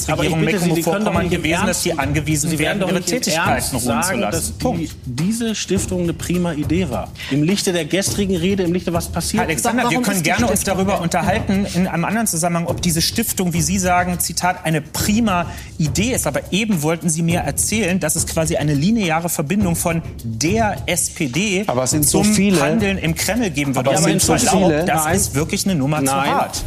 Regierung 0.07 0.43
Mecklenburg-Vorpommern 0.43 1.29
gewesen, 1.29 1.65
dass 1.65 1.83
sie 1.83 1.97
angewiesen 1.97 2.49
sie 2.49 2.59
werden, 2.59 2.81
ihre 2.87 3.01
Tätigkeiten 3.01 3.75
ruhen 3.75 4.03
zu 4.03 4.15
lassen. 4.15 4.53
Die, 4.59 4.89
diese 5.05 5.55
Stiftung 5.55 6.03
eine 6.03 6.13
prima 6.13 6.53
Idee 6.53 6.89
war. 6.89 7.11
Im 7.31 7.43
Lichte 7.43 7.73
der 7.73 7.85
gestrigen 7.85 8.35
Rede, 8.35 8.63
im 8.63 8.73
Lichte 8.73 8.93
was 8.93 9.09
passiert 9.09 9.43
Alexander, 9.43 9.89
wir 9.89 10.01
können 10.01 10.23
gerne 10.23 10.47
uns 10.47 10.63
darüber 10.63 11.01
unterhalten, 11.01 11.65
in 11.73 11.87
einem 11.87 12.05
anderen 12.05 12.27
Zusammenhang, 12.27 12.67
ob 12.67 12.81
diese 12.81 13.01
Stiftung, 13.01 13.53
wie 13.53 13.61
Sie 13.61 13.77
sagen, 13.77 14.19
Zitat, 14.19 14.65
eine 14.65 14.81
prima 14.81 15.47
Idee 15.77 16.13
ist. 16.13 16.27
Aber 16.27 16.41
eben 16.51 16.81
wollten 16.81 17.09
Sie 17.09 17.21
mir 17.21 17.41
erzählen, 17.41 17.99
dass 17.99 18.15
es 18.15 18.27
quasi 18.27 18.57
eine 18.57 18.73
lineare 18.73 19.29
Verbindung 19.29 19.75
von 19.75 20.01
der 20.23 20.77
SPD 20.85 21.65
zum 21.65 22.03
so 22.03 22.23
Handeln 22.23 22.97
im 22.97 23.15
Kreml 23.15 23.49
geben 23.49 23.75
wird. 23.75 23.87
Aber, 23.87 23.97
aber 23.97 24.05
sind 24.05 24.21
so 24.21 24.37
viele. 24.37 24.85
Das 24.85 25.05
Nein. 25.05 25.15
ist 25.15 25.35
wirklich 25.35 25.65
eine 25.65 25.75
Nummer 25.75 26.01
Nein. 26.01 26.07
zu 26.07 26.13
hart. 26.13 26.63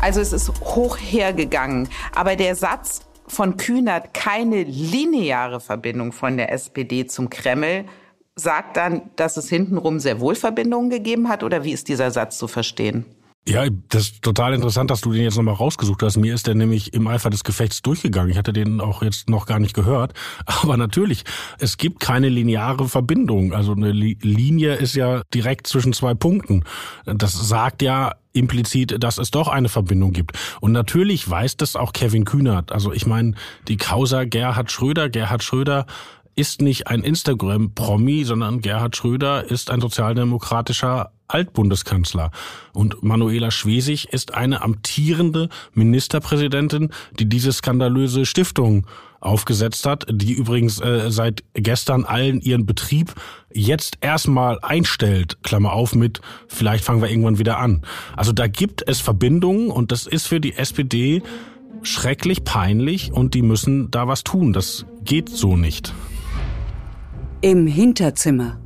Also 0.00 0.20
es 0.20 0.32
ist 0.32 0.48
hoch 0.60 0.96
hergegangen. 0.98 1.88
Aber 2.14 2.36
der 2.36 2.56
Satz 2.56 3.02
von 3.26 3.56
Kühnert, 3.56 4.14
keine 4.14 4.64
lineare 4.64 5.60
Verbindung 5.60 6.12
von 6.12 6.36
der 6.36 6.52
SPD 6.52 7.06
zum 7.06 7.30
Kreml, 7.30 7.84
sagt 8.34 8.76
dann, 8.76 9.02
dass 9.16 9.36
es 9.36 9.48
hintenrum 9.48 10.00
sehr 10.00 10.20
wohl 10.20 10.34
Verbindungen 10.34 10.90
gegeben 10.90 11.28
hat? 11.28 11.42
Oder 11.42 11.64
wie 11.64 11.72
ist 11.72 11.88
dieser 11.88 12.10
Satz 12.10 12.38
zu 12.38 12.48
verstehen? 12.48 13.04
Ja, 13.48 13.64
das 13.88 14.02
ist 14.02 14.22
total 14.22 14.52
interessant, 14.52 14.90
dass 14.90 15.00
du 15.00 15.12
den 15.12 15.22
jetzt 15.22 15.36
nochmal 15.36 15.54
rausgesucht 15.54 16.02
hast. 16.02 16.18
Mir 16.18 16.34
ist 16.34 16.46
der 16.46 16.54
nämlich 16.54 16.92
im 16.92 17.06
Eifer 17.06 17.30
des 17.30 17.42
Gefechts 17.42 17.80
durchgegangen. 17.80 18.30
Ich 18.30 18.36
hatte 18.36 18.52
den 18.52 18.80
auch 18.80 19.02
jetzt 19.02 19.30
noch 19.30 19.46
gar 19.46 19.58
nicht 19.58 19.74
gehört. 19.74 20.12
Aber 20.62 20.76
natürlich, 20.76 21.24
es 21.58 21.78
gibt 21.78 22.00
keine 22.00 22.28
lineare 22.28 22.86
Verbindung. 22.86 23.54
Also 23.54 23.72
eine 23.72 23.92
Linie 23.92 24.74
ist 24.74 24.94
ja 24.94 25.22
direkt 25.32 25.66
zwischen 25.66 25.94
zwei 25.94 26.14
Punkten. 26.14 26.64
Das 27.06 27.32
sagt 27.32 27.80
ja 27.80 28.12
implizit, 28.32 29.02
dass 29.02 29.18
es 29.18 29.30
doch 29.30 29.48
eine 29.48 29.68
Verbindung 29.68 30.12
gibt. 30.12 30.38
Und 30.60 30.72
natürlich 30.72 31.28
weiß 31.28 31.56
das 31.56 31.76
auch 31.76 31.92
Kevin 31.92 32.24
Kühnert. 32.24 32.72
Also 32.72 32.92
ich 32.92 33.06
meine, 33.06 33.34
die 33.68 33.76
Causa 33.76 34.24
Gerhard 34.24 34.70
Schröder, 34.70 35.08
Gerhard 35.08 35.42
Schröder 35.42 35.86
ist 36.36 36.62
nicht 36.62 36.86
ein 36.86 37.02
Instagram-Promi, 37.02 38.24
sondern 38.24 38.60
Gerhard 38.60 38.96
Schröder 38.96 39.44
ist 39.44 39.70
ein 39.70 39.80
sozialdemokratischer 39.80 41.12
Altbundeskanzler. 41.28 42.30
Und 42.72 43.02
Manuela 43.02 43.50
Schwesig 43.50 44.12
ist 44.12 44.34
eine 44.34 44.62
amtierende 44.62 45.48
Ministerpräsidentin, 45.74 46.90
die 47.18 47.28
diese 47.28 47.52
skandalöse 47.52 48.26
Stiftung 48.26 48.86
aufgesetzt 49.20 49.86
hat, 49.86 50.06
die 50.10 50.32
übrigens 50.32 50.80
äh, 50.80 51.10
seit 51.10 51.44
gestern 51.52 52.04
allen 52.04 52.40
ihren 52.40 52.66
Betrieb 52.66 53.14
jetzt 53.52 53.98
erstmal 54.00 54.58
einstellt, 54.60 55.42
Klammer 55.42 55.72
auf 55.72 55.94
mit, 55.94 56.20
vielleicht 56.48 56.84
fangen 56.84 57.02
wir 57.02 57.10
irgendwann 57.10 57.38
wieder 57.38 57.58
an. 57.58 57.82
Also 58.16 58.32
da 58.32 58.46
gibt 58.46 58.86
es 58.86 59.00
Verbindungen 59.00 59.70
und 59.70 59.92
das 59.92 60.06
ist 60.06 60.26
für 60.26 60.40
die 60.40 60.54
SPD 60.54 61.22
schrecklich 61.82 62.44
peinlich 62.44 63.12
und 63.12 63.34
die 63.34 63.42
müssen 63.42 63.90
da 63.90 64.08
was 64.08 64.24
tun. 64.24 64.52
Das 64.52 64.86
geht 65.04 65.28
so 65.28 65.56
nicht. 65.56 65.94
Im 67.42 67.66
Hinterzimmer. 67.66 68.58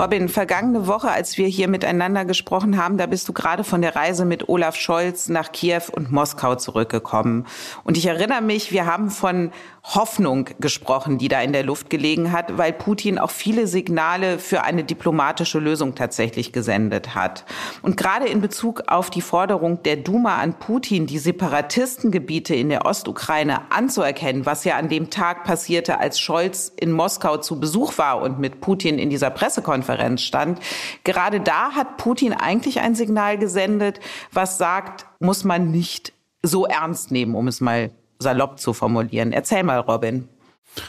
Robin, 0.00 0.28
vergangene 0.28 0.86
Woche, 0.86 1.10
als 1.10 1.38
wir 1.38 1.48
hier 1.48 1.66
miteinander 1.66 2.24
gesprochen 2.24 2.80
haben, 2.80 2.98
da 2.98 3.06
bist 3.06 3.28
du 3.28 3.32
gerade 3.32 3.64
von 3.64 3.82
der 3.82 3.96
Reise 3.96 4.24
mit 4.24 4.48
Olaf 4.48 4.76
Scholz 4.76 5.28
nach 5.28 5.50
Kiew 5.50 5.82
und 5.90 6.12
Moskau 6.12 6.54
zurückgekommen. 6.54 7.46
Und 7.82 7.96
ich 7.96 8.06
erinnere 8.06 8.40
mich, 8.40 8.70
wir 8.70 8.86
haben 8.86 9.10
von 9.10 9.50
Hoffnung 9.94 10.50
gesprochen, 10.60 11.16
die 11.16 11.28
da 11.28 11.40
in 11.40 11.54
der 11.54 11.62
Luft 11.62 11.88
gelegen 11.88 12.30
hat, 12.30 12.58
weil 12.58 12.74
Putin 12.74 13.18
auch 13.18 13.30
viele 13.30 13.66
Signale 13.66 14.38
für 14.38 14.62
eine 14.62 14.84
diplomatische 14.84 15.58
Lösung 15.58 15.94
tatsächlich 15.94 16.52
gesendet 16.52 17.14
hat. 17.14 17.46
Und 17.80 17.96
gerade 17.96 18.26
in 18.26 18.42
Bezug 18.42 18.82
auf 18.88 19.08
die 19.08 19.22
Forderung 19.22 19.82
der 19.82 19.96
Duma 19.96 20.36
an 20.36 20.58
Putin, 20.58 21.06
die 21.06 21.18
Separatistengebiete 21.18 22.54
in 22.54 22.68
der 22.68 22.84
Ostukraine 22.84 23.72
anzuerkennen, 23.72 24.44
was 24.44 24.64
ja 24.64 24.76
an 24.76 24.90
dem 24.90 25.08
Tag 25.08 25.44
passierte, 25.44 25.98
als 25.98 26.20
Scholz 26.20 26.70
in 26.78 26.92
Moskau 26.92 27.38
zu 27.38 27.58
Besuch 27.58 27.96
war 27.96 28.20
und 28.20 28.38
mit 28.38 28.60
Putin 28.60 28.98
in 28.98 29.08
dieser 29.08 29.30
Pressekonferenz 29.30 30.20
stand, 30.20 30.60
gerade 31.04 31.40
da 31.40 31.72
hat 31.72 31.96
Putin 31.96 32.34
eigentlich 32.34 32.80
ein 32.80 32.94
Signal 32.94 33.38
gesendet, 33.38 34.00
was 34.32 34.58
sagt, 34.58 35.06
muss 35.18 35.44
man 35.44 35.70
nicht 35.70 36.12
so 36.42 36.66
ernst 36.66 37.10
nehmen, 37.10 37.34
um 37.34 37.48
es 37.48 37.62
mal 37.62 37.90
salopp 38.18 38.58
zu 38.58 38.72
formulieren. 38.72 39.32
Erzähl 39.32 39.62
mal, 39.62 39.80
Robin. 39.80 40.28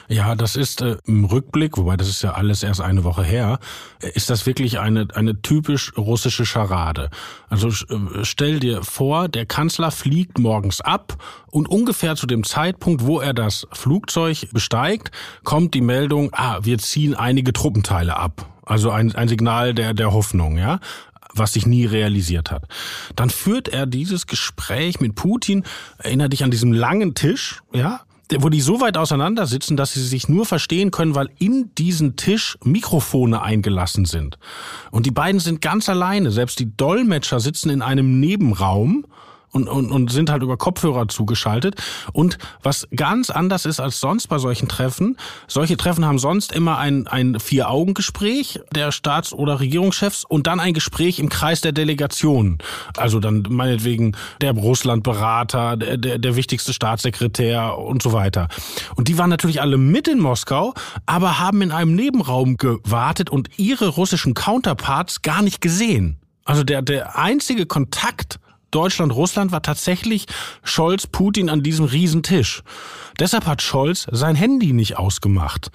Ja, 0.08 0.36
das 0.36 0.56
ist 0.56 0.82
äh, 0.82 0.98
im 1.06 1.26
Rückblick, 1.26 1.78
wobei 1.78 1.98
das 1.98 2.10
ist 2.10 2.22
ja 2.22 2.34
alles 2.34 2.64
erst 2.64 2.82
eine 2.82 3.04
Woche 3.04 3.24
her, 3.24 3.60
äh, 4.02 4.10
ist 4.14 4.30
das 4.30 4.46
wirklich 4.46 4.80
eine, 4.80 5.08
eine 5.14 5.42
typisch 5.42 5.94
russische 5.98 6.46
Scharade. 6.46 7.10
Also 7.50 7.70
äh, 7.70 8.24
stell 8.24 8.60
dir 8.60 8.84
vor, 8.84 9.28
der 9.30 9.46
Kanzler 9.46 9.92
fliegt 9.92 10.38
morgens 10.38 10.82
ab 10.82 11.16
und 11.48 11.70
ungefähr 11.70 12.16
zu 12.16 12.28
dem 12.28 12.44
Zeitpunkt, 12.44 13.06
wo 13.06 13.20
er 13.20 13.34
das 13.34 13.68
Flugzeug 13.72 14.50
besteigt, 14.52 15.12
kommt 15.44 15.74
die 15.74 15.82
Meldung, 15.82 16.30
ah, 16.34 16.60
wir 16.62 16.78
ziehen 16.78 17.16
einige 17.16 17.54
Truppenteile 17.54 18.18
ab. 18.18 18.46
Also 18.66 18.92
ein, 18.92 19.16
ein 19.16 19.28
Signal 19.28 19.74
der, 19.74 19.96
der 19.96 20.14
Hoffnung, 20.14 20.58
ja 20.58 20.80
was 21.40 21.54
sich 21.54 21.66
nie 21.66 21.86
realisiert 21.86 22.52
hat. 22.52 22.66
Dann 23.16 23.30
führt 23.30 23.68
er 23.68 23.86
dieses 23.86 24.28
Gespräch 24.28 25.00
mit 25.00 25.16
Putin, 25.16 25.64
erinnert 25.98 26.34
dich 26.34 26.44
an 26.44 26.52
diesem 26.52 26.74
langen 26.74 27.16
Tisch, 27.16 27.62
ja, 27.74 28.02
wo 28.38 28.50
die 28.50 28.62
so 28.62 28.80
weit 28.80 28.98
auseinander 28.98 29.48
sitzen, 29.48 29.76
dass 29.76 29.94
sie 29.94 30.06
sich 30.06 30.30
nur 30.30 30.46
verstehen 30.46 30.92
können, 30.92 31.16
weil 31.16 31.30
in 31.40 31.74
diesen 31.76 32.16
Tisch 32.16 32.58
Mikrofone 32.64 33.42
eingelassen 33.42 34.06
sind. 34.06 34.38
Und 34.92 35.06
die 35.08 35.12
beiden 35.12 35.40
sind 35.40 35.62
ganz 35.62 35.90
alleine. 35.90 36.32
Selbst 36.32 36.60
die 36.60 36.76
Dolmetscher 36.76 37.40
sitzen 37.40 37.70
in 37.70 37.82
einem 37.82 38.20
Nebenraum 38.20 39.06
und, 39.52 39.68
und, 39.68 39.92
und 39.92 40.12
sind 40.12 40.30
halt 40.30 40.44
über 40.44 40.58
Kopfhörer 40.58 41.08
zugeschaltet. 41.08 41.76
Und 42.14 42.38
was 42.64 42.88
ganz 42.96 43.30
anders 43.30 43.66
ist 43.66 43.80
als 43.80 44.00
sonst 44.00 44.28
bei 44.28 44.38
solchen 44.38 44.68
Treffen, 44.68 45.18
solche 45.48 45.78
Treffen 45.78 46.06
haben 46.06 46.20
sonst 46.20 46.52
immer 46.52 46.78
ein, 46.78 47.08
ein 47.08 47.40
Vier-Augen-Gespräch 47.40 48.60
der 48.74 48.92
Staats- 48.92 49.34
oder 49.34 49.60
Regierungschefs 49.60 50.24
und 50.24 50.48
dann 50.48 50.60
ein 50.60 50.74
Gespräch 50.74 51.20
im 51.20 51.30
Kreis 51.30 51.62
der 51.62 51.72
Delegation. 51.72 52.58
Also 52.98 53.20
dann 53.20 53.44
meinetwegen 53.50 54.16
der 54.42 54.52
Russland-Berater, 54.52 55.78
der, 55.78 55.98
der, 55.98 56.18
der 56.20 56.36
wichtigste 56.36 56.74
Staatssekretär 56.74 57.78
und 57.78 58.02
so 58.02 58.14
weiter. 58.14 58.48
Und 58.96 59.08
die 59.08 59.18
waren 59.18 59.30
natürlich 59.30 59.62
alle 59.62 59.78
mit 59.78 60.08
in 60.08 60.20
Moskau, 60.20 60.74
aber 61.06 61.40
haben 61.40 61.62
in 61.62 61.72
einem 61.72 61.96
Nebenraum 61.96 62.58
gewartet 62.58 63.30
und 63.30 63.50
ihre 63.58 63.88
russischen 63.88 64.34
Counterparts 64.34 65.22
gar 65.22 65.42
nicht 65.42 65.62
gesehen. 65.62 66.18
Also 66.46 66.64
der, 66.64 66.82
der 66.82 67.18
einzige 67.18 67.66
Kontakt 67.66 68.40
Deutschland, 68.72 69.14
Russland 69.14 69.52
war 69.52 69.62
tatsächlich 69.62 70.26
Scholz, 70.64 71.08
Putin 71.08 71.50
an 71.50 71.64
diesem 71.64 71.86
Riesentisch. 71.86 72.64
Deshalb 73.20 73.46
hat 73.46 73.62
Scholz 73.62 74.08
sein 74.12 74.36
Handy 74.36 74.74
nicht 74.74 74.98
ausgemacht, 74.98 75.72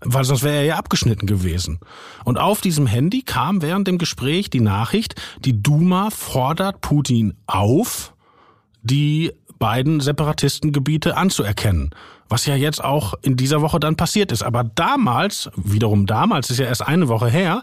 weil 0.00 0.24
sonst 0.24 0.42
wäre 0.42 0.56
er 0.56 0.64
ja 0.64 0.76
abgeschnitten 0.76 1.26
gewesen. 1.26 1.78
Und 2.24 2.38
auf 2.38 2.60
diesem 2.60 2.86
Handy 2.86 3.22
kam 3.22 3.62
während 3.62 3.88
dem 3.88 3.98
Gespräch 3.98 4.50
die 4.50 4.60
Nachricht, 4.60 5.14
die 5.40 5.62
Duma 5.62 6.10
fordert 6.10 6.80
Putin 6.80 7.34
auf, 7.46 8.14
die 8.82 9.32
beiden 9.58 10.00
Separatistengebiete 10.00 11.16
anzuerkennen 11.16 11.94
was 12.28 12.46
ja 12.46 12.54
jetzt 12.54 12.82
auch 12.82 13.14
in 13.22 13.36
dieser 13.36 13.62
Woche 13.62 13.80
dann 13.80 13.96
passiert 13.96 14.32
ist. 14.32 14.42
Aber 14.42 14.64
damals, 14.64 15.50
wiederum 15.56 16.06
damals, 16.06 16.50
ist 16.50 16.58
ja 16.58 16.66
erst 16.66 16.86
eine 16.86 17.08
Woche 17.08 17.28
her, 17.28 17.62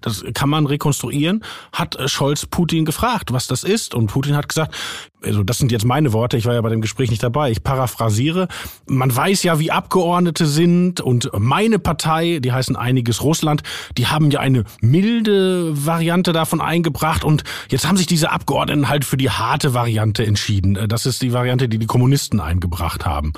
das 0.00 0.24
kann 0.34 0.48
man 0.48 0.66
rekonstruieren, 0.66 1.44
hat 1.72 1.98
Scholz 2.10 2.46
Putin 2.46 2.84
gefragt, 2.84 3.32
was 3.32 3.46
das 3.46 3.64
ist. 3.64 3.94
Und 3.94 4.08
Putin 4.08 4.36
hat 4.36 4.48
gesagt, 4.48 4.74
also 5.22 5.42
das 5.42 5.58
sind 5.58 5.72
jetzt 5.72 5.84
meine 5.84 6.12
Worte, 6.12 6.36
ich 6.36 6.46
war 6.46 6.54
ja 6.54 6.60
bei 6.60 6.68
dem 6.68 6.80
Gespräch 6.80 7.10
nicht 7.10 7.22
dabei, 7.22 7.50
ich 7.50 7.62
paraphrasiere, 7.62 8.48
man 8.86 9.14
weiß 9.14 9.42
ja, 9.42 9.58
wie 9.58 9.70
Abgeordnete 9.70 10.46
sind 10.46 11.00
und 11.00 11.30
meine 11.36 11.78
Partei, 11.78 12.38
die 12.40 12.52
heißen 12.52 12.76
einiges 12.76 13.22
Russland, 13.22 13.62
die 13.96 14.06
haben 14.06 14.30
ja 14.30 14.40
eine 14.40 14.64
milde 14.80 15.86
Variante 15.86 16.32
davon 16.32 16.60
eingebracht 16.60 17.24
und 17.24 17.44
jetzt 17.68 17.86
haben 17.86 17.96
sich 17.96 18.06
diese 18.06 18.30
Abgeordneten 18.30 18.88
halt 18.88 19.04
für 19.04 19.16
die 19.16 19.30
harte 19.30 19.74
Variante 19.74 20.24
entschieden. 20.24 20.78
Das 20.88 21.06
ist 21.06 21.22
die 21.22 21.32
Variante, 21.32 21.68
die 21.68 21.78
die 21.78 21.86
Kommunisten 21.86 22.40
eingebracht 22.40 23.06
haben. 23.06 23.32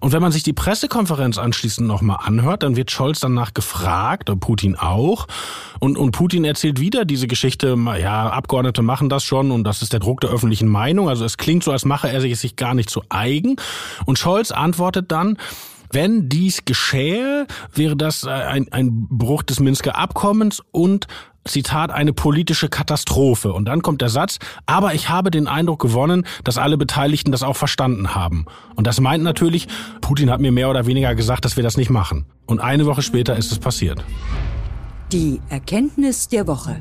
Und 0.00 0.12
wenn 0.12 0.20
man 0.20 0.30
sich 0.30 0.42
die 0.42 0.52
Pressekonferenz 0.52 1.38
anschließend 1.38 1.86
nochmal 1.86 2.18
anhört, 2.22 2.62
dann 2.62 2.76
wird 2.76 2.90
Scholz 2.90 3.20
danach 3.20 3.54
gefragt, 3.54 4.28
und 4.30 4.40
Putin 4.40 4.76
auch. 4.76 5.26
Und, 5.80 5.96
und 5.98 6.12
Putin 6.12 6.44
erzählt 6.44 6.80
wieder 6.80 7.04
diese 7.04 7.26
Geschichte, 7.26 7.76
ja, 8.00 8.28
Abgeordnete 8.28 8.82
machen 8.82 9.08
das 9.08 9.24
schon 9.24 9.50
und 9.50 9.64
das 9.64 9.82
ist 9.82 9.92
der 9.92 10.00
Druck 10.00 10.20
der 10.20 10.30
öffentlichen 10.30 10.68
Meinung. 10.68 11.08
Also 11.08 11.15
es 11.24 11.36
klingt 11.36 11.64
so, 11.64 11.72
als 11.72 11.84
mache 11.84 12.10
er 12.10 12.20
sich, 12.20 12.38
sich 12.38 12.56
gar 12.56 12.74
nicht 12.74 12.90
zu 12.90 13.02
eigen. 13.08 13.56
Und 14.04 14.18
Scholz 14.18 14.50
antwortet 14.50 15.10
dann, 15.10 15.38
wenn 15.92 16.28
dies 16.28 16.64
geschähe, 16.64 17.46
wäre 17.72 17.96
das 17.96 18.24
äh, 18.24 18.30
ein, 18.30 18.70
ein 18.72 19.06
Bruch 19.08 19.42
des 19.42 19.60
Minsker 19.60 19.96
Abkommens 19.96 20.62
und 20.72 21.06
Zitat, 21.44 21.90
eine 21.90 22.12
politische 22.12 22.68
Katastrophe. 22.68 23.52
Und 23.52 23.66
dann 23.66 23.82
kommt 23.82 24.02
der 24.02 24.08
Satz, 24.08 24.38
aber 24.66 24.94
ich 24.94 25.08
habe 25.08 25.30
den 25.30 25.46
Eindruck 25.46 25.80
gewonnen, 25.80 26.26
dass 26.44 26.58
alle 26.58 26.76
Beteiligten 26.76 27.32
das 27.32 27.42
auch 27.42 27.56
verstanden 27.56 28.14
haben. 28.14 28.46
Und 28.74 28.86
das 28.86 29.00
meint 29.00 29.22
natürlich, 29.22 29.68
Putin 30.00 30.30
hat 30.30 30.40
mir 30.40 30.52
mehr 30.52 30.68
oder 30.68 30.86
weniger 30.86 31.14
gesagt, 31.14 31.44
dass 31.44 31.56
wir 31.56 31.62
das 31.62 31.76
nicht 31.76 31.90
machen. 31.90 32.26
Und 32.46 32.60
eine 32.60 32.86
Woche 32.86 33.02
später 33.02 33.36
ist 33.36 33.52
es 33.52 33.58
passiert. 33.58 34.04
Die 35.12 35.40
Erkenntnis 35.48 36.28
der 36.28 36.46
Woche. 36.46 36.80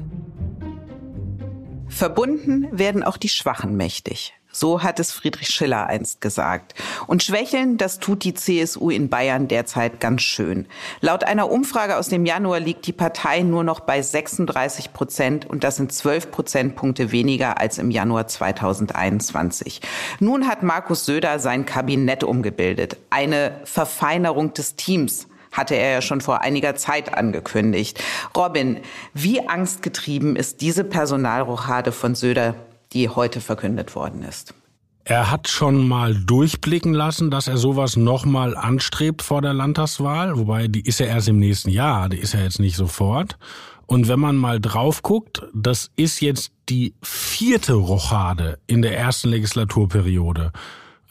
Verbunden 1.95 2.67
werden 2.77 3.03
auch 3.03 3.15
die 3.15 3.29
Schwachen 3.29 3.77
mächtig. 3.77 4.33
So 4.51 4.83
hat 4.83 4.99
es 4.99 5.13
Friedrich 5.13 5.47
Schiller 5.47 5.87
einst 5.87 6.19
gesagt. 6.19 6.75
Und 7.07 7.23
schwächeln, 7.23 7.77
das 7.77 7.99
tut 7.99 8.25
die 8.25 8.33
CSU 8.33 8.89
in 8.89 9.07
Bayern 9.07 9.47
derzeit 9.47 10.01
ganz 10.01 10.21
schön. 10.21 10.67
Laut 10.99 11.23
einer 11.23 11.49
Umfrage 11.49 11.95
aus 11.95 12.09
dem 12.09 12.25
Januar 12.25 12.59
liegt 12.59 12.85
die 12.85 12.91
Partei 12.91 13.43
nur 13.43 13.63
noch 13.63 13.79
bei 13.79 14.01
36 14.01 14.91
Prozent 14.91 15.45
und 15.45 15.63
das 15.63 15.77
sind 15.77 15.93
12 15.93 16.31
Prozentpunkte 16.31 17.13
weniger 17.13 17.61
als 17.61 17.77
im 17.77 17.91
Januar 17.91 18.27
2021. 18.27 19.79
Nun 20.19 20.49
hat 20.49 20.63
Markus 20.63 21.05
Söder 21.05 21.39
sein 21.39 21.65
Kabinett 21.65 22.25
umgebildet. 22.25 22.97
Eine 23.09 23.61
Verfeinerung 23.63 24.53
des 24.53 24.75
Teams 24.75 25.29
hatte 25.55 25.75
er 25.75 25.91
ja 25.93 26.01
schon 26.01 26.21
vor 26.21 26.41
einiger 26.41 26.75
Zeit 26.75 27.13
angekündigt. 27.17 28.03
Robin, 28.35 28.79
wie 29.13 29.47
angstgetrieben 29.47 30.35
ist 30.35 30.61
diese 30.61 30.83
Personalrochade 30.83 31.91
von 31.91 32.15
Söder 32.15 32.55
die 32.95 33.09
heute 33.09 33.41
verkündet 33.41 33.93
worden 33.93 34.23
ist. 34.23 34.55
Er 35.03 35.29
hat 35.29 35.49
schon 35.49 35.87
mal 35.87 36.15
durchblicken 36.15 36.93
lassen, 36.93 37.29
dass 37.29 37.47
er 37.47 37.57
sowas 37.57 37.95
nochmal 37.95 38.57
anstrebt 38.57 39.21
vor 39.21 39.41
der 39.41 39.53
Landtagswahl, 39.53 40.35
wobei 40.37 40.67
die 40.67 40.81
ist 40.81 40.99
ja 40.99 41.05
erst 41.05 41.27
im 41.27 41.37
nächsten 41.37 41.69
Jahr, 41.69 42.09
die 42.09 42.17
ist 42.17 42.33
ja 42.33 42.41
jetzt 42.41 42.59
nicht 42.59 42.75
sofort. 42.75 43.37
Und 43.85 44.07
wenn 44.07 44.19
man 44.19 44.35
mal 44.35 44.59
drauf 44.59 45.03
guckt, 45.03 45.43
das 45.53 45.91
ist 45.95 46.21
jetzt 46.21 46.53
die 46.69 46.95
vierte 47.03 47.73
Rochade 47.73 48.57
in 48.65 48.81
der 48.81 48.97
ersten 48.97 49.29
Legislaturperiode. 49.29 50.51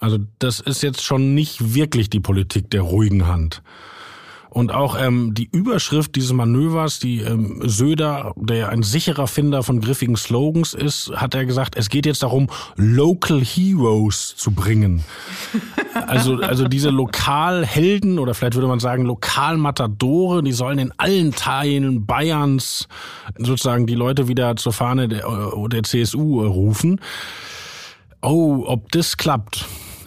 Also 0.01 0.19
das 0.41 0.59
ist 0.59 0.83
jetzt 0.83 1.05
schon 1.05 1.35
nicht 1.35 1.75
wirklich 1.75 2.11
die 2.11 2.19
Politik 2.19 2.71
der 2.71 2.83
ruhigen 2.83 3.29
Hand. 3.29 3.63
Und 4.55 4.73
auch 4.73 4.97
ähm, 4.97 5.35
die 5.35 5.49
Überschrift 5.51 6.15
dieses 6.15 6.33
Manövers, 6.33 7.01
die 7.01 7.23
ähm, 7.23 7.61
Söder, 7.65 8.33
der 8.37 8.69
ein 8.69 8.85
sicherer 8.85 9.27
Finder 9.27 9.65
von 9.65 9.81
griffigen 9.81 10.17
Slogans 10.17 10.75
ist, 10.75 11.11
hat 11.17 11.35
er 11.35 11.45
gesagt, 11.45 11.77
es 11.77 11.89
geht 11.89 12.07
jetzt 12.07 12.23
darum, 12.23 12.49
Local 12.77 13.41
Heroes 13.41 14.35
zu 14.37 14.53
bringen. 14.53 15.05
Also, 16.09 16.39
also 16.39 16.67
diese 16.67 16.91
Lokalhelden 16.91 18.19
oder 18.19 18.35
vielleicht 18.35 18.57
würde 18.57 18.67
man 18.67 18.81
sagen 18.81 19.05
Lokalmatadore, 19.05 20.43
die 20.43 20.53
sollen 20.53 20.81
in 20.81 20.93
allen 20.97 21.31
Teilen 21.31 22.05
Bayerns 22.05 22.89
sozusagen 23.39 23.87
die 23.87 23.95
Leute 23.95 24.27
wieder 24.27 24.57
zur 24.57 24.73
Fahne 24.73 25.07
der, 25.07 25.25
der 25.69 25.83
CSU 25.85 26.43
rufen. 26.43 27.01
Oh, 28.23 28.65
ob 28.67 28.91
das 28.91 29.17
klappt 29.17 29.67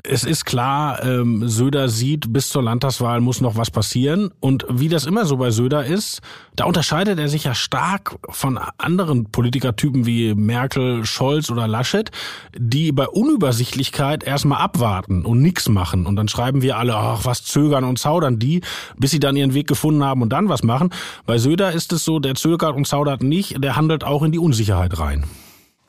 es 0.09 0.23
ist 0.23 0.45
klar, 0.45 1.03
ähm, 1.03 1.47
Söder 1.47 1.89
sieht, 1.89 2.31
bis 2.31 2.49
zur 2.49 2.63
Landtagswahl 2.63 3.19
muss 3.19 3.41
noch 3.41 3.57
was 3.57 3.69
passieren. 3.69 4.31
Und 4.39 4.65
wie 4.69 4.89
das 4.89 5.05
immer 5.05 5.25
so 5.25 5.37
bei 5.37 5.51
Söder 5.51 5.85
ist, 5.85 6.21
da 6.55 6.65
unterscheidet 6.65 7.19
er 7.19 7.27
sich 7.27 7.43
ja 7.43 7.53
stark 7.53 8.17
von 8.29 8.57
anderen 8.77 9.25
Politikertypen 9.31 10.05
wie 10.05 10.33
Merkel, 10.33 11.05
Scholz 11.05 11.51
oder 11.51 11.67
Laschet, 11.67 12.11
die 12.57 12.91
bei 12.91 13.07
Unübersichtlichkeit 13.07 14.23
erstmal 14.23 14.61
abwarten 14.61 15.25
und 15.25 15.41
nichts 15.41 15.67
machen. 15.67 16.05
Und 16.05 16.15
dann 16.15 16.27
schreiben 16.27 16.61
wir 16.61 16.77
alle, 16.77 16.95
ach, 16.95 17.25
was 17.25 17.43
zögern 17.43 17.83
und 17.83 17.99
zaudern 17.99 18.39
die, 18.39 18.61
bis 18.97 19.11
sie 19.11 19.19
dann 19.19 19.35
ihren 19.35 19.53
Weg 19.53 19.67
gefunden 19.67 20.03
haben 20.03 20.21
und 20.21 20.29
dann 20.29 20.49
was 20.49 20.63
machen. 20.63 20.91
Bei 21.25 21.37
Söder 21.37 21.73
ist 21.73 21.91
es 21.91 22.05
so, 22.05 22.19
der 22.19 22.35
zögert 22.35 22.75
und 22.75 22.87
zaudert 22.87 23.21
nicht, 23.21 23.61
der 23.63 23.75
handelt 23.75 24.03
auch 24.03 24.23
in 24.23 24.31
die 24.31 24.39
Unsicherheit 24.39 24.99
rein. 24.99 25.25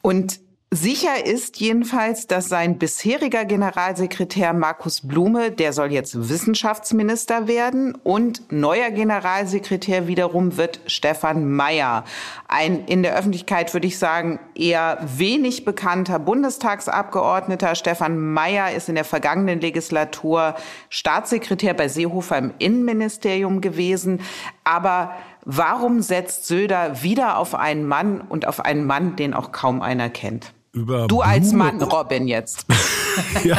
Und 0.02 0.40
Sicher 0.70 1.24
ist 1.24 1.60
jedenfalls, 1.60 2.26
dass 2.26 2.50
sein 2.50 2.76
bisheriger 2.76 3.46
Generalsekretär 3.46 4.52
Markus 4.52 5.00
Blume, 5.00 5.50
der 5.50 5.72
soll 5.72 5.90
jetzt 5.92 6.28
Wissenschaftsminister 6.28 7.48
werden 7.48 7.94
und 7.94 8.52
neuer 8.52 8.90
Generalsekretär 8.90 10.08
wiederum 10.08 10.58
wird 10.58 10.80
Stefan 10.84 11.50
Mayer. 11.50 12.04
Ein 12.48 12.84
in 12.84 13.02
der 13.02 13.16
Öffentlichkeit 13.16 13.72
würde 13.72 13.86
ich 13.86 13.98
sagen 13.98 14.40
eher 14.54 14.98
wenig 15.16 15.64
bekannter 15.64 16.18
Bundestagsabgeordneter. 16.18 17.74
Stefan 17.74 18.18
Mayer 18.18 18.70
ist 18.76 18.90
in 18.90 18.94
der 18.94 19.06
vergangenen 19.06 19.62
Legislatur 19.62 20.54
Staatssekretär 20.90 21.72
bei 21.72 21.88
Seehofer 21.88 22.36
im 22.36 22.52
Innenministerium 22.58 23.62
gewesen. 23.62 24.20
Aber 24.64 25.14
warum 25.46 26.02
setzt 26.02 26.46
Söder 26.46 27.02
wieder 27.02 27.38
auf 27.38 27.54
einen 27.54 27.86
Mann 27.86 28.20
und 28.20 28.46
auf 28.46 28.60
einen 28.60 28.84
Mann, 28.84 29.16
den 29.16 29.32
auch 29.32 29.50
kaum 29.50 29.80
einer 29.80 30.10
kennt? 30.10 30.52
Über 30.72 31.06
Du 31.06 31.20
als 31.20 31.52
Mann, 31.52 31.82
Robin 31.82 32.28
jetzt. 32.28 32.66
ja, 33.44 33.58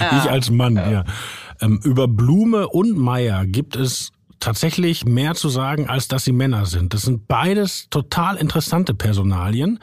ich 0.00 0.30
als 0.30 0.50
Mann, 0.50 0.76
ja. 0.76 1.04
Ähm, 1.60 1.80
über 1.84 2.08
Blume 2.08 2.68
und 2.68 2.96
Meier 2.96 3.46
gibt 3.46 3.76
es 3.76 4.12
tatsächlich 4.40 5.04
mehr 5.04 5.34
zu 5.34 5.48
sagen, 5.48 5.88
als 5.88 6.08
dass 6.08 6.24
sie 6.24 6.32
Männer 6.32 6.66
sind. 6.66 6.92
Das 6.92 7.02
sind 7.02 7.28
beides 7.28 7.88
total 7.90 8.36
interessante 8.36 8.94
Personalien. 8.94 9.80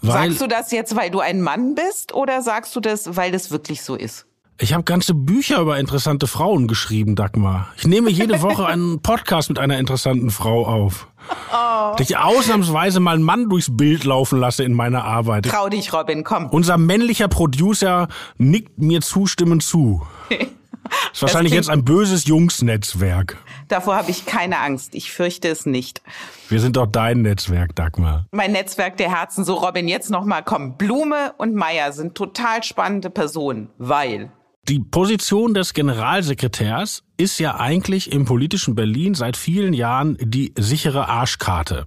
Sagst 0.00 0.40
du 0.40 0.46
das 0.46 0.70
jetzt, 0.70 0.94
weil 0.94 1.10
du 1.10 1.18
ein 1.18 1.40
Mann 1.42 1.74
bist, 1.74 2.14
oder 2.14 2.40
sagst 2.42 2.74
du 2.76 2.80
das, 2.80 3.16
weil 3.16 3.32
das 3.32 3.50
wirklich 3.50 3.82
so 3.82 3.96
ist? 3.96 4.27
Ich 4.60 4.74
habe 4.74 4.82
ganze 4.82 5.14
Bücher 5.14 5.60
über 5.60 5.78
interessante 5.78 6.26
Frauen 6.26 6.66
geschrieben, 6.66 7.14
Dagmar. 7.14 7.68
Ich 7.76 7.86
nehme 7.86 8.10
jede 8.10 8.42
Woche 8.42 8.66
einen 8.66 9.00
Podcast 9.02 9.50
mit 9.50 9.60
einer 9.60 9.78
interessanten 9.78 10.30
Frau 10.30 10.66
auf. 10.66 11.06
Oh. 11.52 11.94
Dass 11.96 12.10
ich 12.10 12.16
ausnahmsweise 12.16 12.98
mal 12.98 13.14
einen 13.14 13.22
Mann 13.22 13.48
durchs 13.48 13.76
Bild 13.76 14.02
laufen 14.02 14.40
lasse 14.40 14.64
in 14.64 14.72
meiner 14.72 15.04
Arbeit. 15.04 15.46
Trau 15.46 15.68
dich, 15.68 15.92
Robin, 15.92 16.24
komm. 16.24 16.48
Unser 16.48 16.76
männlicher 16.76 17.28
Producer 17.28 18.08
nickt 18.36 18.78
mir 18.78 19.00
zustimmend 19.00 19.62
zu. 19.62 20.04
ist 21.12 21.22
wahrscheinlich 21.22 21.52
jetzt 21.52 21.70
ein 21.70 21.84
böses 21.84 22.26
Jungsnetzwerk. 22.26 23.36
Davor 23.68 23.94
habe 23.94 24.10
ich 24.10 24.26
keine 24.26 24.58
Angst. 24.58 24.96
Ich 24.96 25.12
fürchte 25.12 25.46
es 25.46 25.66
nicht. 25.66 26.02
Wir 26.48 26.58
sind 26.58 26.76
doch 26.76 26.86
dein 26.86 27.22
Netzwerk, 27.22 27.76
Dagmar. 27.76 28.26
Mein 28.32 28.50
Netzwerk 28.50 28.96
der 28.96 29.16
Herzen. 29.16 29.44
So, 29.44 29.54
Robin, 29.54 29.86
jetzt 29.86 30.10
nochmal 30.10 30.42
komm. 30.42 30.76
Blume 30.76 31.32
und 31.38 31.54
Meier 31.54 31.92
sind 31.92 32.16
total 32.16 32.64
spannende 32.64 33.10
Personen, 33.10 33.70
weil 33.78 34.32
die 34.68 34.80
Position 34.80 35.54
des 35.54 35.72
Generalsekretärs 35.72 37.02
ist 37.16 37.40
ja 37.40 37.58
eigentlich 37.58 38.12
im 38.12 38.26
politischen 38.26 38.74
Berlin 38.74 39.14
seit 39.14 39.38
vielen 39.38 39.72
Jahren 39.72 40.18
die 40.20 40.52
sichere 40.58 41.08
Arschkarte. 41.08 41.86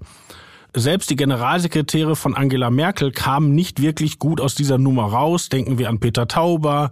Selbst 0.74 1.10
die 1.10 1.17
Generalsekretäre 1.17 2.15
von 2.15 2.34
Angela 2.34 2.70
Merkel 2.70 3.12
kamen 3.12 3.54
nicht 3.54 3.82
wirklich 3.82 4.20
gut 4.20 4.39
aus 4.39 4.56
dieser 4.56 4.78
Nummer 4.78 5.04
raus. 5.04 5.50
Denken 5.50 5.78
wir 5.78 5.89
an 5.89 6.00
Peter 6.00 6.30
Tauber, 6.30 6.91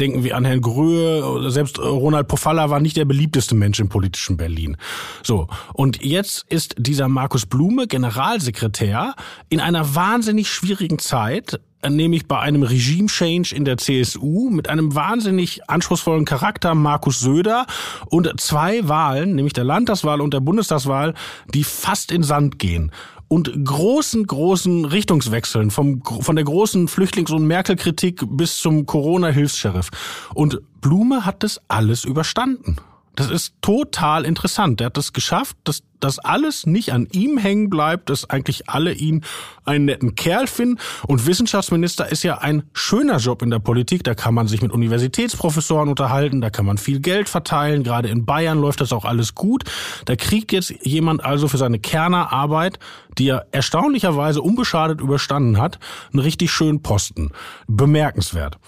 denken 0.00 0.24
wir 0.24 0.34
an 0.34 0.46
Herrn 0.46 0.62
Gröhe, 0.62 1.50
selbst 1.50 1.78
Ronald 1.78 2.26
Pofalla 2.26 2.70
war 2.70 2.80
nicht 2.80 2.96
der 2.96 3.04
beliebteste 3.04 3.54
Mensch 3.54 3.80
im 3.80 3.90
politischen 3.90 4.38
Berlin. 4.38 4.78
So. 5.22 5.46
Und 5.74 6.02
jetzt 6.02 6.46
ist 6.48 6.74
dieser 6.78 7.08
Markus 7.08 7.44
Blume 7.44 7.86
Generalsekretär 7.86 9.14
in 9.50 9.60
einer 9.60 9.94
wahnsinnig 9.94 10.48
schwierigen 10.48 10.98
Zeit, 10.98 11.60
nämlich 11.86 12.26
bei 12.26 12.38
einem 12.38 12.62
Regime-Change 12.62 13.54
in 13.54 13.64
der 13.64 13.78
CSU 13.78 14.50
mit 14.50 14.68
einem 14.68 14.94
wahnsinnig 14.94 15.68
anspruchsvollen 15.68 16.24
Charakter 16.24 16.74
Markus 16.74 17.20
Söder 17.20 17.66
und 18.06 18.40
zwei 18.40 18.88
Wahlen, 18.88 19.34
nämlich 19.34 19.52
der 19.52 19.64
Landtagswahl 19.64 20.20
und 20.20 20.34
der 20.34 20.40
Bundestagswahl, 20.40 21.14
die 21.54 21.64
fast 21.64 22.10
in 22.10 22.22
Sand 22.22 22.58
gehen 22.58 22.90
und 23.28 23.52
großen, 23.64 24.26
großen 24.26 24.86
Richtungswechseln 24.86 25.70
vom, 25.70 26.02
von 26.02 26.34
der 26.34 26.44
großen 26.44 26.88
Flüchtlings- 26.88 27.32
und 27.32 27.46
Merkel-Kritik 27.46 28.24
bis 28.26 28.58
zum 28.58 28.86
Corona-Hilfs-Sheriff. 28.86 29.90
Und 30.34 30.60
Blume 30.80 31.26
hat 31.26 31.42
das 31.42 31.60
alles 31.68 32.04
überstanden. 32.04 32.76
Das 33.18 33.30
ist 33.30 33.54
total 33.62 34.24
interessant. 34.24 34.80
Er 34.80 34.86
hat 34.86 34.96
es 34.96 35.06
das 35.06 35.12
geschafft, 35.12 35.56
dass 35.64 35.82
das 35.98 36.20
alles 36.20 36.66
nicht 36.66 36.92
an 36.92 37.08
ihm 37.10 37.36
hängen 37.36 37.68
bleibt, 37.68 38.10
dass 38.10 38.30
eigentlich 38.30 38.70
alle 38.70 38.92
ihn 38.92 39.24
einen 39.64 39.86
netten 39.86 40.14
Kerl 40.14 40.46
finden. 40.46 40.78
Und 41.08 41.26
Wissenschaftsminister 41.26 42.12
ist 42.12 42.22
ja 42.22 42.38
ein 42.38 42.62
schöner 42.74 43.16
Job 43.16 43.42
in 43.42 43.50
der 43.50 43.58
Politik. 43.58 44.04
Da 44.04 44.14
kann 44.14 44.34
man 44.34 44.46
sich 44.46 44.62
mit 44.62 44.70
Universitätsprofessoren 44.70 45.88
unterhalten, 45.88 46.40
da 46.40 46.50
kann 46.50 46.64
man 46.64 46.78
viel 46.78 47.00
Geld 47.00 47.28
verteilen. 47.28 47.82
Gerade 47.82 48.06
in 48.08 48.24
Bayern 48.24 48.60
läuft 48.60 48.80
das 48.80 48.92
auch 48.92 49.04
alles 49.04 49.34
gut. 49.34 49.64
Da 50.04 50.14
kriegt 50.14 50.52
jetzt 50.52 50.72
jemand 50.82 51.24
also 51.24 51.48
für 51.48 51.58
seine 51.58 51.80
Kernerarbeit, 51.80 52.78
die 53.18 53.30
er 53.30 53.48
erstaunlicherweise 53.50 54.42
unbeschadet 54.42 55.00
überstanden 55.00 55.58
hat, 55.58 55.80
einen 56.12 56.20
richtig 56.20 56.52
schönen 56.52 56.82
Posten. 56.82 57.32
Bemerkenswert. 57.66 58.58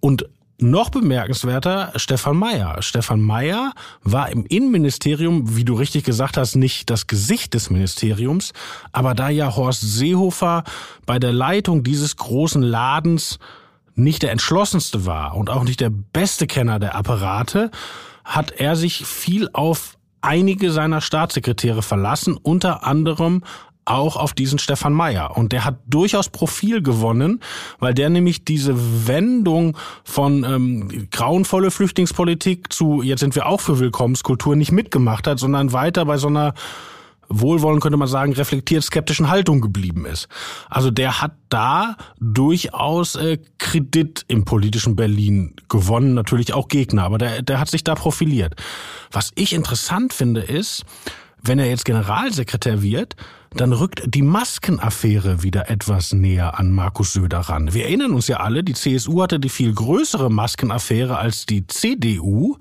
Und 0.00 0.26
noch 0.58 0.90
bemerkenswerter, 0.90 1.92
Stefan 1.96 2.36
Meyer. 2.36 2.80
Stefan 2.80 3.20
Meyer 3.20 3.72
war 4.02 4.30
im 4.30 4.46
Innenministerium, 4.46 5.56
wie 5.56 5.64
du 5.64 5.74
richtig 5.74 6.04
gesagt 6.04 6.36
hast, 6.36 6.56
nicht 6.56 6.88
das 6.90 7.06
Gesicht 7.06 7.54
des 7.54 7.70
Ministeriums, 7.70 8.52
aber 8.92 9.14
da 9.14 9.28
ja 9.28 9.54
Horst 9.54 9.82
Seehofer 9.82 10.64
bei 11.04 11.18
der 11.18 11.32
Leitung 11.32 11.82
dieses 11.82 12.16
großen 12.16 12.62
Ladens 12.62 13.38
nicht 13.94 14.22
der 14.22 14.32
entschlossenste 14.32 15.06
war 15.06 15.36
und 15.36 15.50
auch 15.50 15.64
nicht 15.64 15.80
der 15.80 15.90
beste 15.90 16.46
Kenner 16.46 16.78
der 16.78 16.94
Apparate, 16.94 17.70
hat 18.24 18.52
er 18.52 18.76
sich 18.76 19.06
viel 19.06 19.48
auf 19.52 19.96
einige 20.20 20.72
seiner 20.72 21.00
Staatssekretäre 21.00 21.82
verlassen, 21.82 22.36
unter 22.36 22.84
anderem 22.84 23.42
auch 23.86 24.16
auf 24.16 24.34
diesen 24.34 24.58
Stefan 24.58 24.92
Meyer. 24.92 25.36
Und 25.36 25.52
der 25.52 25.64
hat 25.64 25.78
durchaus 25.86 26.28
Profil 26.28 26.82
gewonnen, 26.82 27.40
weil 27.78 27.94
der 27.94 28.10
nämlich 28.10 28.44
diese 28.44 29.06
Wendung 29.06 29.76
von 30.04 30.44
ähm, 30.44 31.08
grauenvolle 31.10 31.70
Flüchtlingspolitik 31.70 32.72
zu 32.72 33.02
jetzt 33.02 33.20
sind 33.20 33.34
wir 33.34 33.46
auch 33.46 33.60
für 33.60 33.78
Willkommenskultur 33.78 34.56
nicht 34.56 34.72
mitgemacht 34.72 35.26
hat, 35.26 35.38
sondern 35.38 35.72
weiter 35.72 36.04
bei 36.04 36.18
so 36.18 36.28
einer 36.28 36.54
wohlwollend 37.28 37.82
könnte 37.82 37.96
man 37.96 38.08
sagen, 38.08 38.32
reflektiert 38.32 38.84
skeptischen 38.84 39.28
Haltung 39.28 39.60
geblieben 39.60 40.06
ist. 40.06 40.28
Also 40.68 40.90
der 40.90 41.20
hat 41.20 41.32
da 41.48 41.96
durchaus 42.20 43.16
äh, 43.16 43.38
Kredit 43.58 44.24
im 44.28 44.44
politischen 44.44 44.96
Berlin 44.96 45.54
gewonnen, 45.68 46.14
natürlich 46.14 46.52
auch 46.52 46.68
Gegner, 46.68 47.04
aber 47.04 47.18
der, 47.18 47.42
der 47.42 47.60
hat 47.60 47.68
sich 47.68 47.84
da 47.84 47.94
profiliert. 47.94 48.54
Was 49.10 49.32
ich 49.34 49.52
interessant 49.52 50.12
finde 50.12 50.40
ist, 50.40 50.84
wenn 51.46 51.58
er 51.58 51.68
jetzt 51.68 51.84
Generalsekretär 51.84 52.82
wird, 52.82 53.16
dann 53.54 53.72
rückt 53.72 54.02
die 54.06 54.22
Maskenaffäre 54.22 55.42
wieder 55.42 55.70
etwas 55.70 56.12
näher 56.12 56.58
an 56.58 56.72
Markus 56.72 57.12
Söder 57.14 57.40
ran. 57.40 57.72
Wir 57.72 57.84
erinnern 57.84 58.12
uns 58.12 58.28
ja 58.28 58.38
alle, 58.38 58.62
die 58.62 58.74
CSU 58.74 59.22
hatte 59.22 59.40
die 59.40 59.48
viel 59.48 59.72
größere 59.72 60.30
Maskenaffäre 60.30 61.16
als 61.18 61.46
die 61.46 61.66
CDU 61.66 62.56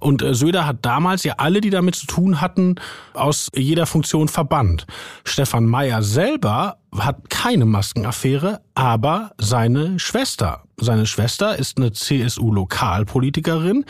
und 0.00 0.22
äh, 0.22 0.34
Söder 0.34 0.66
hat 0.66 0.78
damals 0.82 1.24
ja 1.24 1.34
alle, 1.38 1.60
die 1.60 1.70
damit 1.70 1.94
zu 1.94 2.06
tun 2.06 2.40
hatten, 2.40 2.76
aus 3.14 3.48
jeder 3.54 3.86
Funktion 3.86 4.28
verbannt. 4.28 4.86
Stefan 5.24 5.66
Meyer 5.66 6.02
selber 6.02 6.78
hat 6.96 7.30
keine 7.30 7.64
Maskenaffäre, 7.64 8.60
aber 8.74 9.32
seine 9.38 9.98
Schwester. 9.98 10.62
Seine 10.76 11.06
Schwester 11.06 11.56
ist 11.58 11.78
eine 11.78 11.92
CSU-Lokalpolitikerin, 11.92 13.84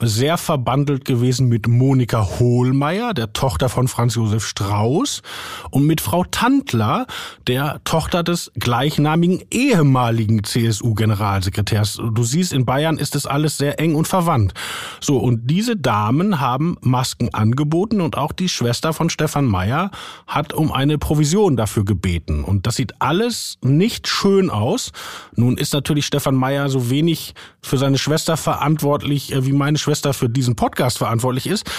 sehr 0.00 0.38
verbandelt 0.38 1.04
gewesen 1.04 1.48
mit 1.48 1.68
Monika 1.68 2.38
Hohlmeier, 2.38 3.14
der 3.14 3.32
Tochter 3.32 3.68
von 3.68 3.88
Franz 3.88 4.16
Josef 4.16 4.46
Strauß, 4.46 5.22
und 5.70 5.86
mit 5.86 6.00
Frau 6.00 6.24
Tandler, 6.24 7.06
der 7.46 7.80
Tochter 7.84 8.22
des 8.22 8.50
gleichnamigen 8.58 9.42
ehemaligen 9.50 10.42
CSU-Generalsekretärs. 10.42 12.00
Du 12.12 12.24
siehst, 12.24 12.52
in 12.52 12.64
Bayern 12.64 12.98
ist 12.98 13.14
es 13.14 13.26
alles 13.26 13.56
sehr 13.56 13.78
eng 13.78 13.94
und 13.94 14.08
verwandt. 14.08 14.54
So, 15.00 15.18
und 15.18 15.50
diese 15.50 15.76
Damen 15.76 16.40
haben 16.40 16.76
Masken 16.80 17.32
angeboten 17.32 18.00
und 18.00 18.16
auch 18.16 18.32
die 18.32 18.48
Schwester 18.48 18.92
von 18.92 19.10
Stefan 19.10 19.46
Meyer 19.46 19.90
hat 20.26 20.52
um 20.52 20.72
eine 20.72 20.98
Provision 20.98 21.56
dafür 21.56 21.84
gebeten. 21.84 22.42
Und 22.42 22.66
das 22.66 22.76
sieht 22.76 23.00
alles 23.00 23.58
nicht 23.62 24.08
schön 24.08 24.50
aus. 24.50 24.92
Nun 25.36 25.56
ist 25.56 25.72
natürlich 25.72 26.06
Stefan 26.06 26.34
Meyer 26.34 26.68
so 26.68 26.90
wenig 26.90 27.34
für 27.62 27.78
seine 27.78 27.98
Schwester 27.98 28.36
verantwortlich, 28.36 29.32
äh, 29.32 29.46
wie 29.46 29.52
meine 29.52 29.78
Schwester 29.84 30.12
für 30.12 30.28
diesen 30.28 30.56
Podcast 30.56 30.98
verantwortlich 30.98 31.46
ist. 31.46 31.70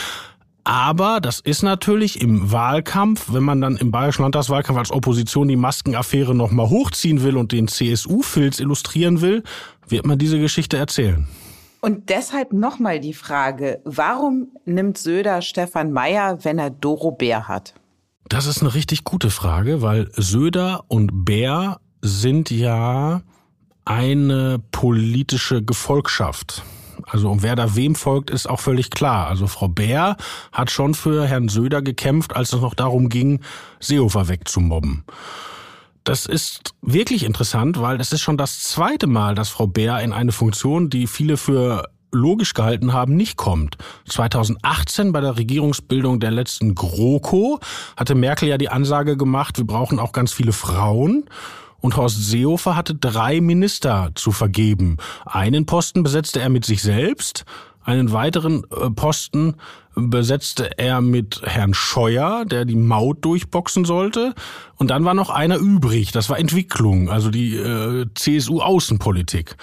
Aber 0.63 1.19
das 1.21 1.41
ist 1.41 1.61
natürlich 1.61 2.21
im 2.21 2.51
Wahlkampf, 2.51 3.31
wenn 3.31 3.43
man 3.43 3.61
dann 3.61 3.77
im 3.77 3.91
Bayerischen 3.91 4.23
Landtagswahlkampf 4.23 4.79
als 4.79 4.91
Opposition 4.91 5.47
die 5.47 5.55
Maskenaffäre 5.55 6.33
nochmal 6.33 6.69
hochziehen 6.69 7.21
will 7.21 7.37
und 7.37 7.51
den 7.51 7.67
CSU-Filz 7.67 8.59
illustrieren 8.59 9.21
will, 9.21 9.43
wird 9.87 10.07
man 10.07 10.17
diese 10.17 10.39
Geschichte 10.39 10.77
erzählen. 10.77 11.27
Und 11.81 12.09
deshalb 12.09 12.51
nochmal 12.51 12.99
die 12.99 13.13
Frage, 13.13 13.79
warum 13.85 14.47
nimmt 14.65 14.97
Söder 14.97 15.43
Stefan 15.43 15.91
Mayer, 15.91 16.43
wenn 16.43 16.57
er 16.57 16.71
Doro 16.71 17.11
Bär 17.11 17.47
hat? 17.47 17.75
Das 18.27 18.47
ist 18.47 18.61
eine 18.61 18.73
richtig 18.73 19.03
gute 19.03 19.29
Frage, 19.29 19.83
weil 19.83 20.09
Söder 20.13 20.85
und 20.87 21.25
Bär 21.25 21.79
sind 22.01 22.49
ja 22.49 23.21
eine 23.85 24.59
politische 24.71 25.63
Gefolgschaft. 25.63 26.63
Also 27.07 27.29
und 27.29 27.43
wer 27.43 27.55
da 27.55 27.75
wem 27.75 27.95
folgt, 27.95 28.29
ist 28.29 28.47
auch 28.47 28.59
völlig 28.59 28.89
klar. 28.89 29.27
Also 29.27 29.47
Frau 29.47 29.67
Bär 29.67 30.17
hat 30.51 30.71
schon 30.71 30.93
für 30.93 31.25
Herrn 31.25 31.49
Söder 31.49 31.81
gekämpft, 31.81 32.35
als 32.35 32.53
es 32.53 32.61
noch 32.61 32.73
darum 32.73 33.09
ging, 33.09 33.41
Seehofer 33.79 34.27
wegzumobben. 34.27 35.03
Das 36.03 36.27
ist 36.27 36.75
wirklich 36.81 37.23
interessant, 37.23 37.81
weil 37.81 37.99
es 37.99 38.11
ist 38.11 38.21
schon 38.21 38.37
das 38.37 38.61
zweite 38.61 39.07
Mal, 39.07 39.33
dass 39.33 39.49
Frau 39.49 39.65
Bär 39.65 40.01
in 40.01 40.13
eine 40.13 40.31
Funktion, 40.31 40.89
die 40.89 41.07
viele 41.07 41.35
für 41.35 41.89
logisch 42.11 42.53
gehalten 42.53 42.93
haben, 42.93 43.15
nicht 43.15 43.37
kommt. 43.37 43.77
2018 44.07 45.11
bei 45.11 45.21
der 45.21 45.37
Regierungsbildung 45.37 46.19
der 46.19 46.31
letzten 46.31 46.75
GroKo 46.75 47.59
hatte 47.97 48.15
Merkel 48.15 48.47
ja 48.49 48.57
die 48.57 48.69
Ansage 48.69 49.17
gemacht, 49.17 49.57
wir 49.57 49.65
brauchen 49.65 49.99
auch 49.99 50.11
ganz 50.11 50.31
viele 50.31 50.53
Frauen. 50.53 51.25
Und 51.79 51.97
Horst 51.97 52.23
Seehofer 52.23 52.75
hatte 52.75 52.95
drei 52.95 53.41
Minister 53.41 54.11
zu 54.15 54.31
vergeben. 54.31 54.97
Einen 55.25 55.65
Posten 55.65 56.03
besetzte 56.03 56.39
er 56.39 56.49
mit 56.49 56.65
sich 56.65 56.81
selbst, 56.81 57.45
einen 57.85 58.11
weiteren 58.11 58.63
äh, 58.71 58.89
Posten 58.89 59.55
besetzte 59.95 60.77
er 60.77 61.01
mit 61.01 61.41
Herrn 61.43 61.73
Scheuer, 61.73 62.43
der 62.43 62.65
die 62.65 62.75
Maut 62.75 63.23
durchboxen 63.23 63.85
sollte. 63.85 64.33
Und 64.75 64.89
dann 64.89 65.05
war 65.05 65.13
noch 65.13 65.29
einer 65.29 65.57
übrig. 65.57 66.11
Das 66.11 66.29
war 66.29 66.37
Entwicklung, 66.37 67.09
also 67.09 67.29
die 67.29 67.55
äh, 67.55 68.07
CSU-Außenpolitik. 68.13 69.55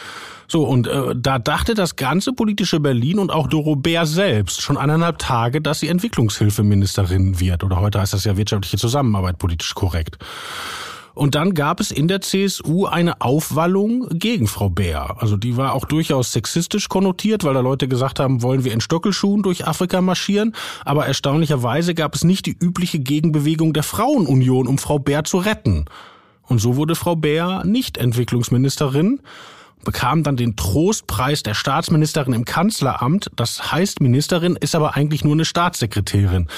So, 0.46 0.64
und 0.64 0.87
äh, 0.87 1.14
da 1.16 1.38
dachte 1.38 1.75
das 1.75 1.96
ganze 1.96 2.33
politische 2.33 2.79
Berlin 2.79 3.18
und 3.18 3.31
auch 3.31 3.48
Doro 3.48 3.75
Bär 3.75 4.07
selbst 4.07 4.62
schon 4.62 4.79
eineinhalb 4.79 5.18
Tage, 5.18 5.61
dass 5.61 5.81
sie 5.81 5.88
Entwicklungshilfeministerin 5.88 7.40
wird. 7.40 7.64
Oder 7.64 7.81
heute 7.81 8.01
heißt 8.01 8.12
das 8.12 8.25
ja 8.25 8.37
wirtschaftliche 8.37 8.79
Zusammenarbeit 8.79 9.38
politisch 9.38 9.75
korrekt. 9.75 10.18
Und 11.14 11.35
dann 11.35 11.55
gab 11.55 11.81
es 11.81 11.90
in 11.90 12.09
der 12.09 12.20
CSU 12.20 12.87
eine 12.87 13.20
Aufwallung 13.20 14.09
gegen 14.11 14.46
Frau 14.46 14.70
Bär. 14.70 15.16
Also 15.18 15.37
die 15.37 15.57
war 15.57 15.75
auch 15.75 15.85
durchaus 15.85 16.33
sexistisch 16.33 16.88
konnotiert, 16.88 17.44
weil 17.44 17.55
da 17.55 17.61
Leute 17.61 17.88
gesagt 17.88 18.18
haben, 18.18 18.42
wollen 18.42 18.64
wir 18.64 18.72
in 18.72 18.81
Stockelschuhen 18.81 19.42
durch 19.42 19.66
Afrika 19.66 20.01
marschieren. 20.01 20.55
Aber 20.85 21.07
erstaunlicherweise 21.07 21.94
gab 21.94 22.14
es 22.14 22.25
nicht 22.25 22.46
die 22.46 22.57
übliche 22.59 22.98
Gegenbewegung 22.98 23.72
der 23.72 23.83
Frauenunion, 23.83 24.66
um 24.66 24.79
Frau 24.79 24.98
Bär 24.98 25.25
zu 25.25 25.38
retten. 25.38 25.85
Und 26.42 26.61
so 26.61 26.77
wurde 26.77 26.94
Frau 26.94 27.16
Bär 27.16 27.62
nicht 27.64 27.98
Entwicklungsministerin, 27.98 29.20
bekam 29.85 30.22
dann 30.22 30.37
den 30.37 30.57
Trostpreis 30.57 31.42
der 31.42 31.55
Staatsministerin 31.55 32.33
im 32.33 32.44
Kanzleramt. 32.44 33.31
Das 33.37 33.72
heißt 33.72 34.01
Ministerin, 34.01 34.57
ist 34.57 34.75
aber 34.75 34.96
eigentlich 34.96 35.25
nur 35.25 35.35
eine 35.35 35.44
Staatssekretärin. 35.44 36.48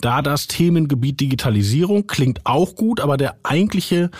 Da 0.00 0.22
das 0.22 0.46
Themengebiet 0.46 1.20
Digitalisierung 1.20 2.06
klingt 2.06 2.46
auch 2.46 2.74
gut, 2.74 3.00
aber 3.00 3.16
der 3.16 3.36
eigentliche 3.42 4.10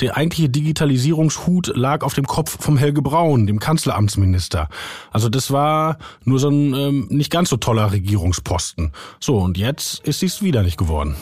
der 0.00 0.16
eigentliche 0.16 0.48
Digitalisierungshut 0.48 1.72
lag 1.74 2.04
auf 2.04 2.14
dem 2.14 2.24
Kopf 2.24 2.62
vom 2.62 2.76
Helge 2.76 3.02
Braun, 3.02 3.48
dem 3.48 3.58
Kanzleramtsminister. 3.58 4.68
Also 5.10 5.28
das 5.28 5.50
war 5.50 5.98
nur 6.22 6.38
so 6.38 6.48
ein 6.50 6.72
ähm, 6.74 7.06
nicht 7.10 7.32
ganz 7.32 7.50
so 7.50 7.56
toller 7.56 7.90
Regierungsposten. 7.90 8.92
So, 9.18 9.38
und 9.38 9.58
jetzt 9.58 10.06
ist 10.06 10.22
es 10.22 10.40
wieder 10.40 10.62
nicht 10.62 10.76
geworden. 10.76 11.16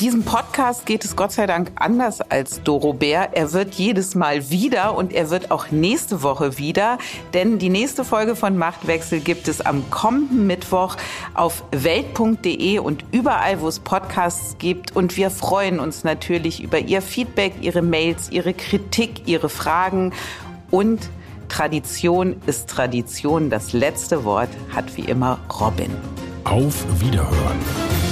Diesem 0.00 0.22
Podcast 0.22 0.86
geht 0.86 1.04
es 1.04 1.14
Gott 1.14 1.30
sei 1.30 1.46
Dank 1.46 1.72
anders 1.74 2.22
als 2.22 2.62
Doro 2.62 2.94
Bär. 2.94 3.36
Er 3.36 3.52
wird 3.52 3.74
jedes 3.74 4.14
Mal 4.14 4.48
wieder 4.48 4.96
und 4.96 5.12
er 5.12 5.28
wird 5.28 5.50
auch 5.50 5.70
nächste 5.70 6.22
Woche 6.22 6.56
wieder, 6.56 6.96
denn 7.34 7.58
die 7.58 7.68
nächste 7.68 8.02
Folge 8.02 8.34
von 8.34 8.56
Machtwechsel 8.56 9.20
gibt 9.20 9.46
es 9.46 9.60
am 9.60 9.90
kommenden 9.90 10.46
Mittwoch 10.46 10.96
auf 11.34 11.64
welt.de 11.70 12.78
und 12.78 13.04
überall, 13.12 13.60
wo 13.60 13.68
es 13.68 13.78
Podcasts 13.78 14.56
gibt. 14.58 14.96
Und 14.96 15.18
wir 15.18 15.28
freuen 15.28 15.78
uns 15.78 16.02
natürlich 16.02 16.62
über 16.62 16.78
Ihr 16.78 17.02
Feedback, 17.02 17.52
Ihre 17.60 17.82
Mails, 17.82 18.30
Ihre 18.30 18.54
Kritik, 18.54 19.28
Ihre 19.28 19.50
Fragen 19.50 20.14
und 20.70 21.10
Tradition 21.50 22.40
ist 22.46 22.70
Tradition. 22.70 23.50
Das 23.50 23.74
letzte 23.74 24.24
Wort 24.24 24.48
hat 24.74 24.96
wie 24.96 25.02
immer 25.04 25.40
Robin. 25.60 25.90
Auf 26.44 26.86
Wiederhören. 27.02 28.09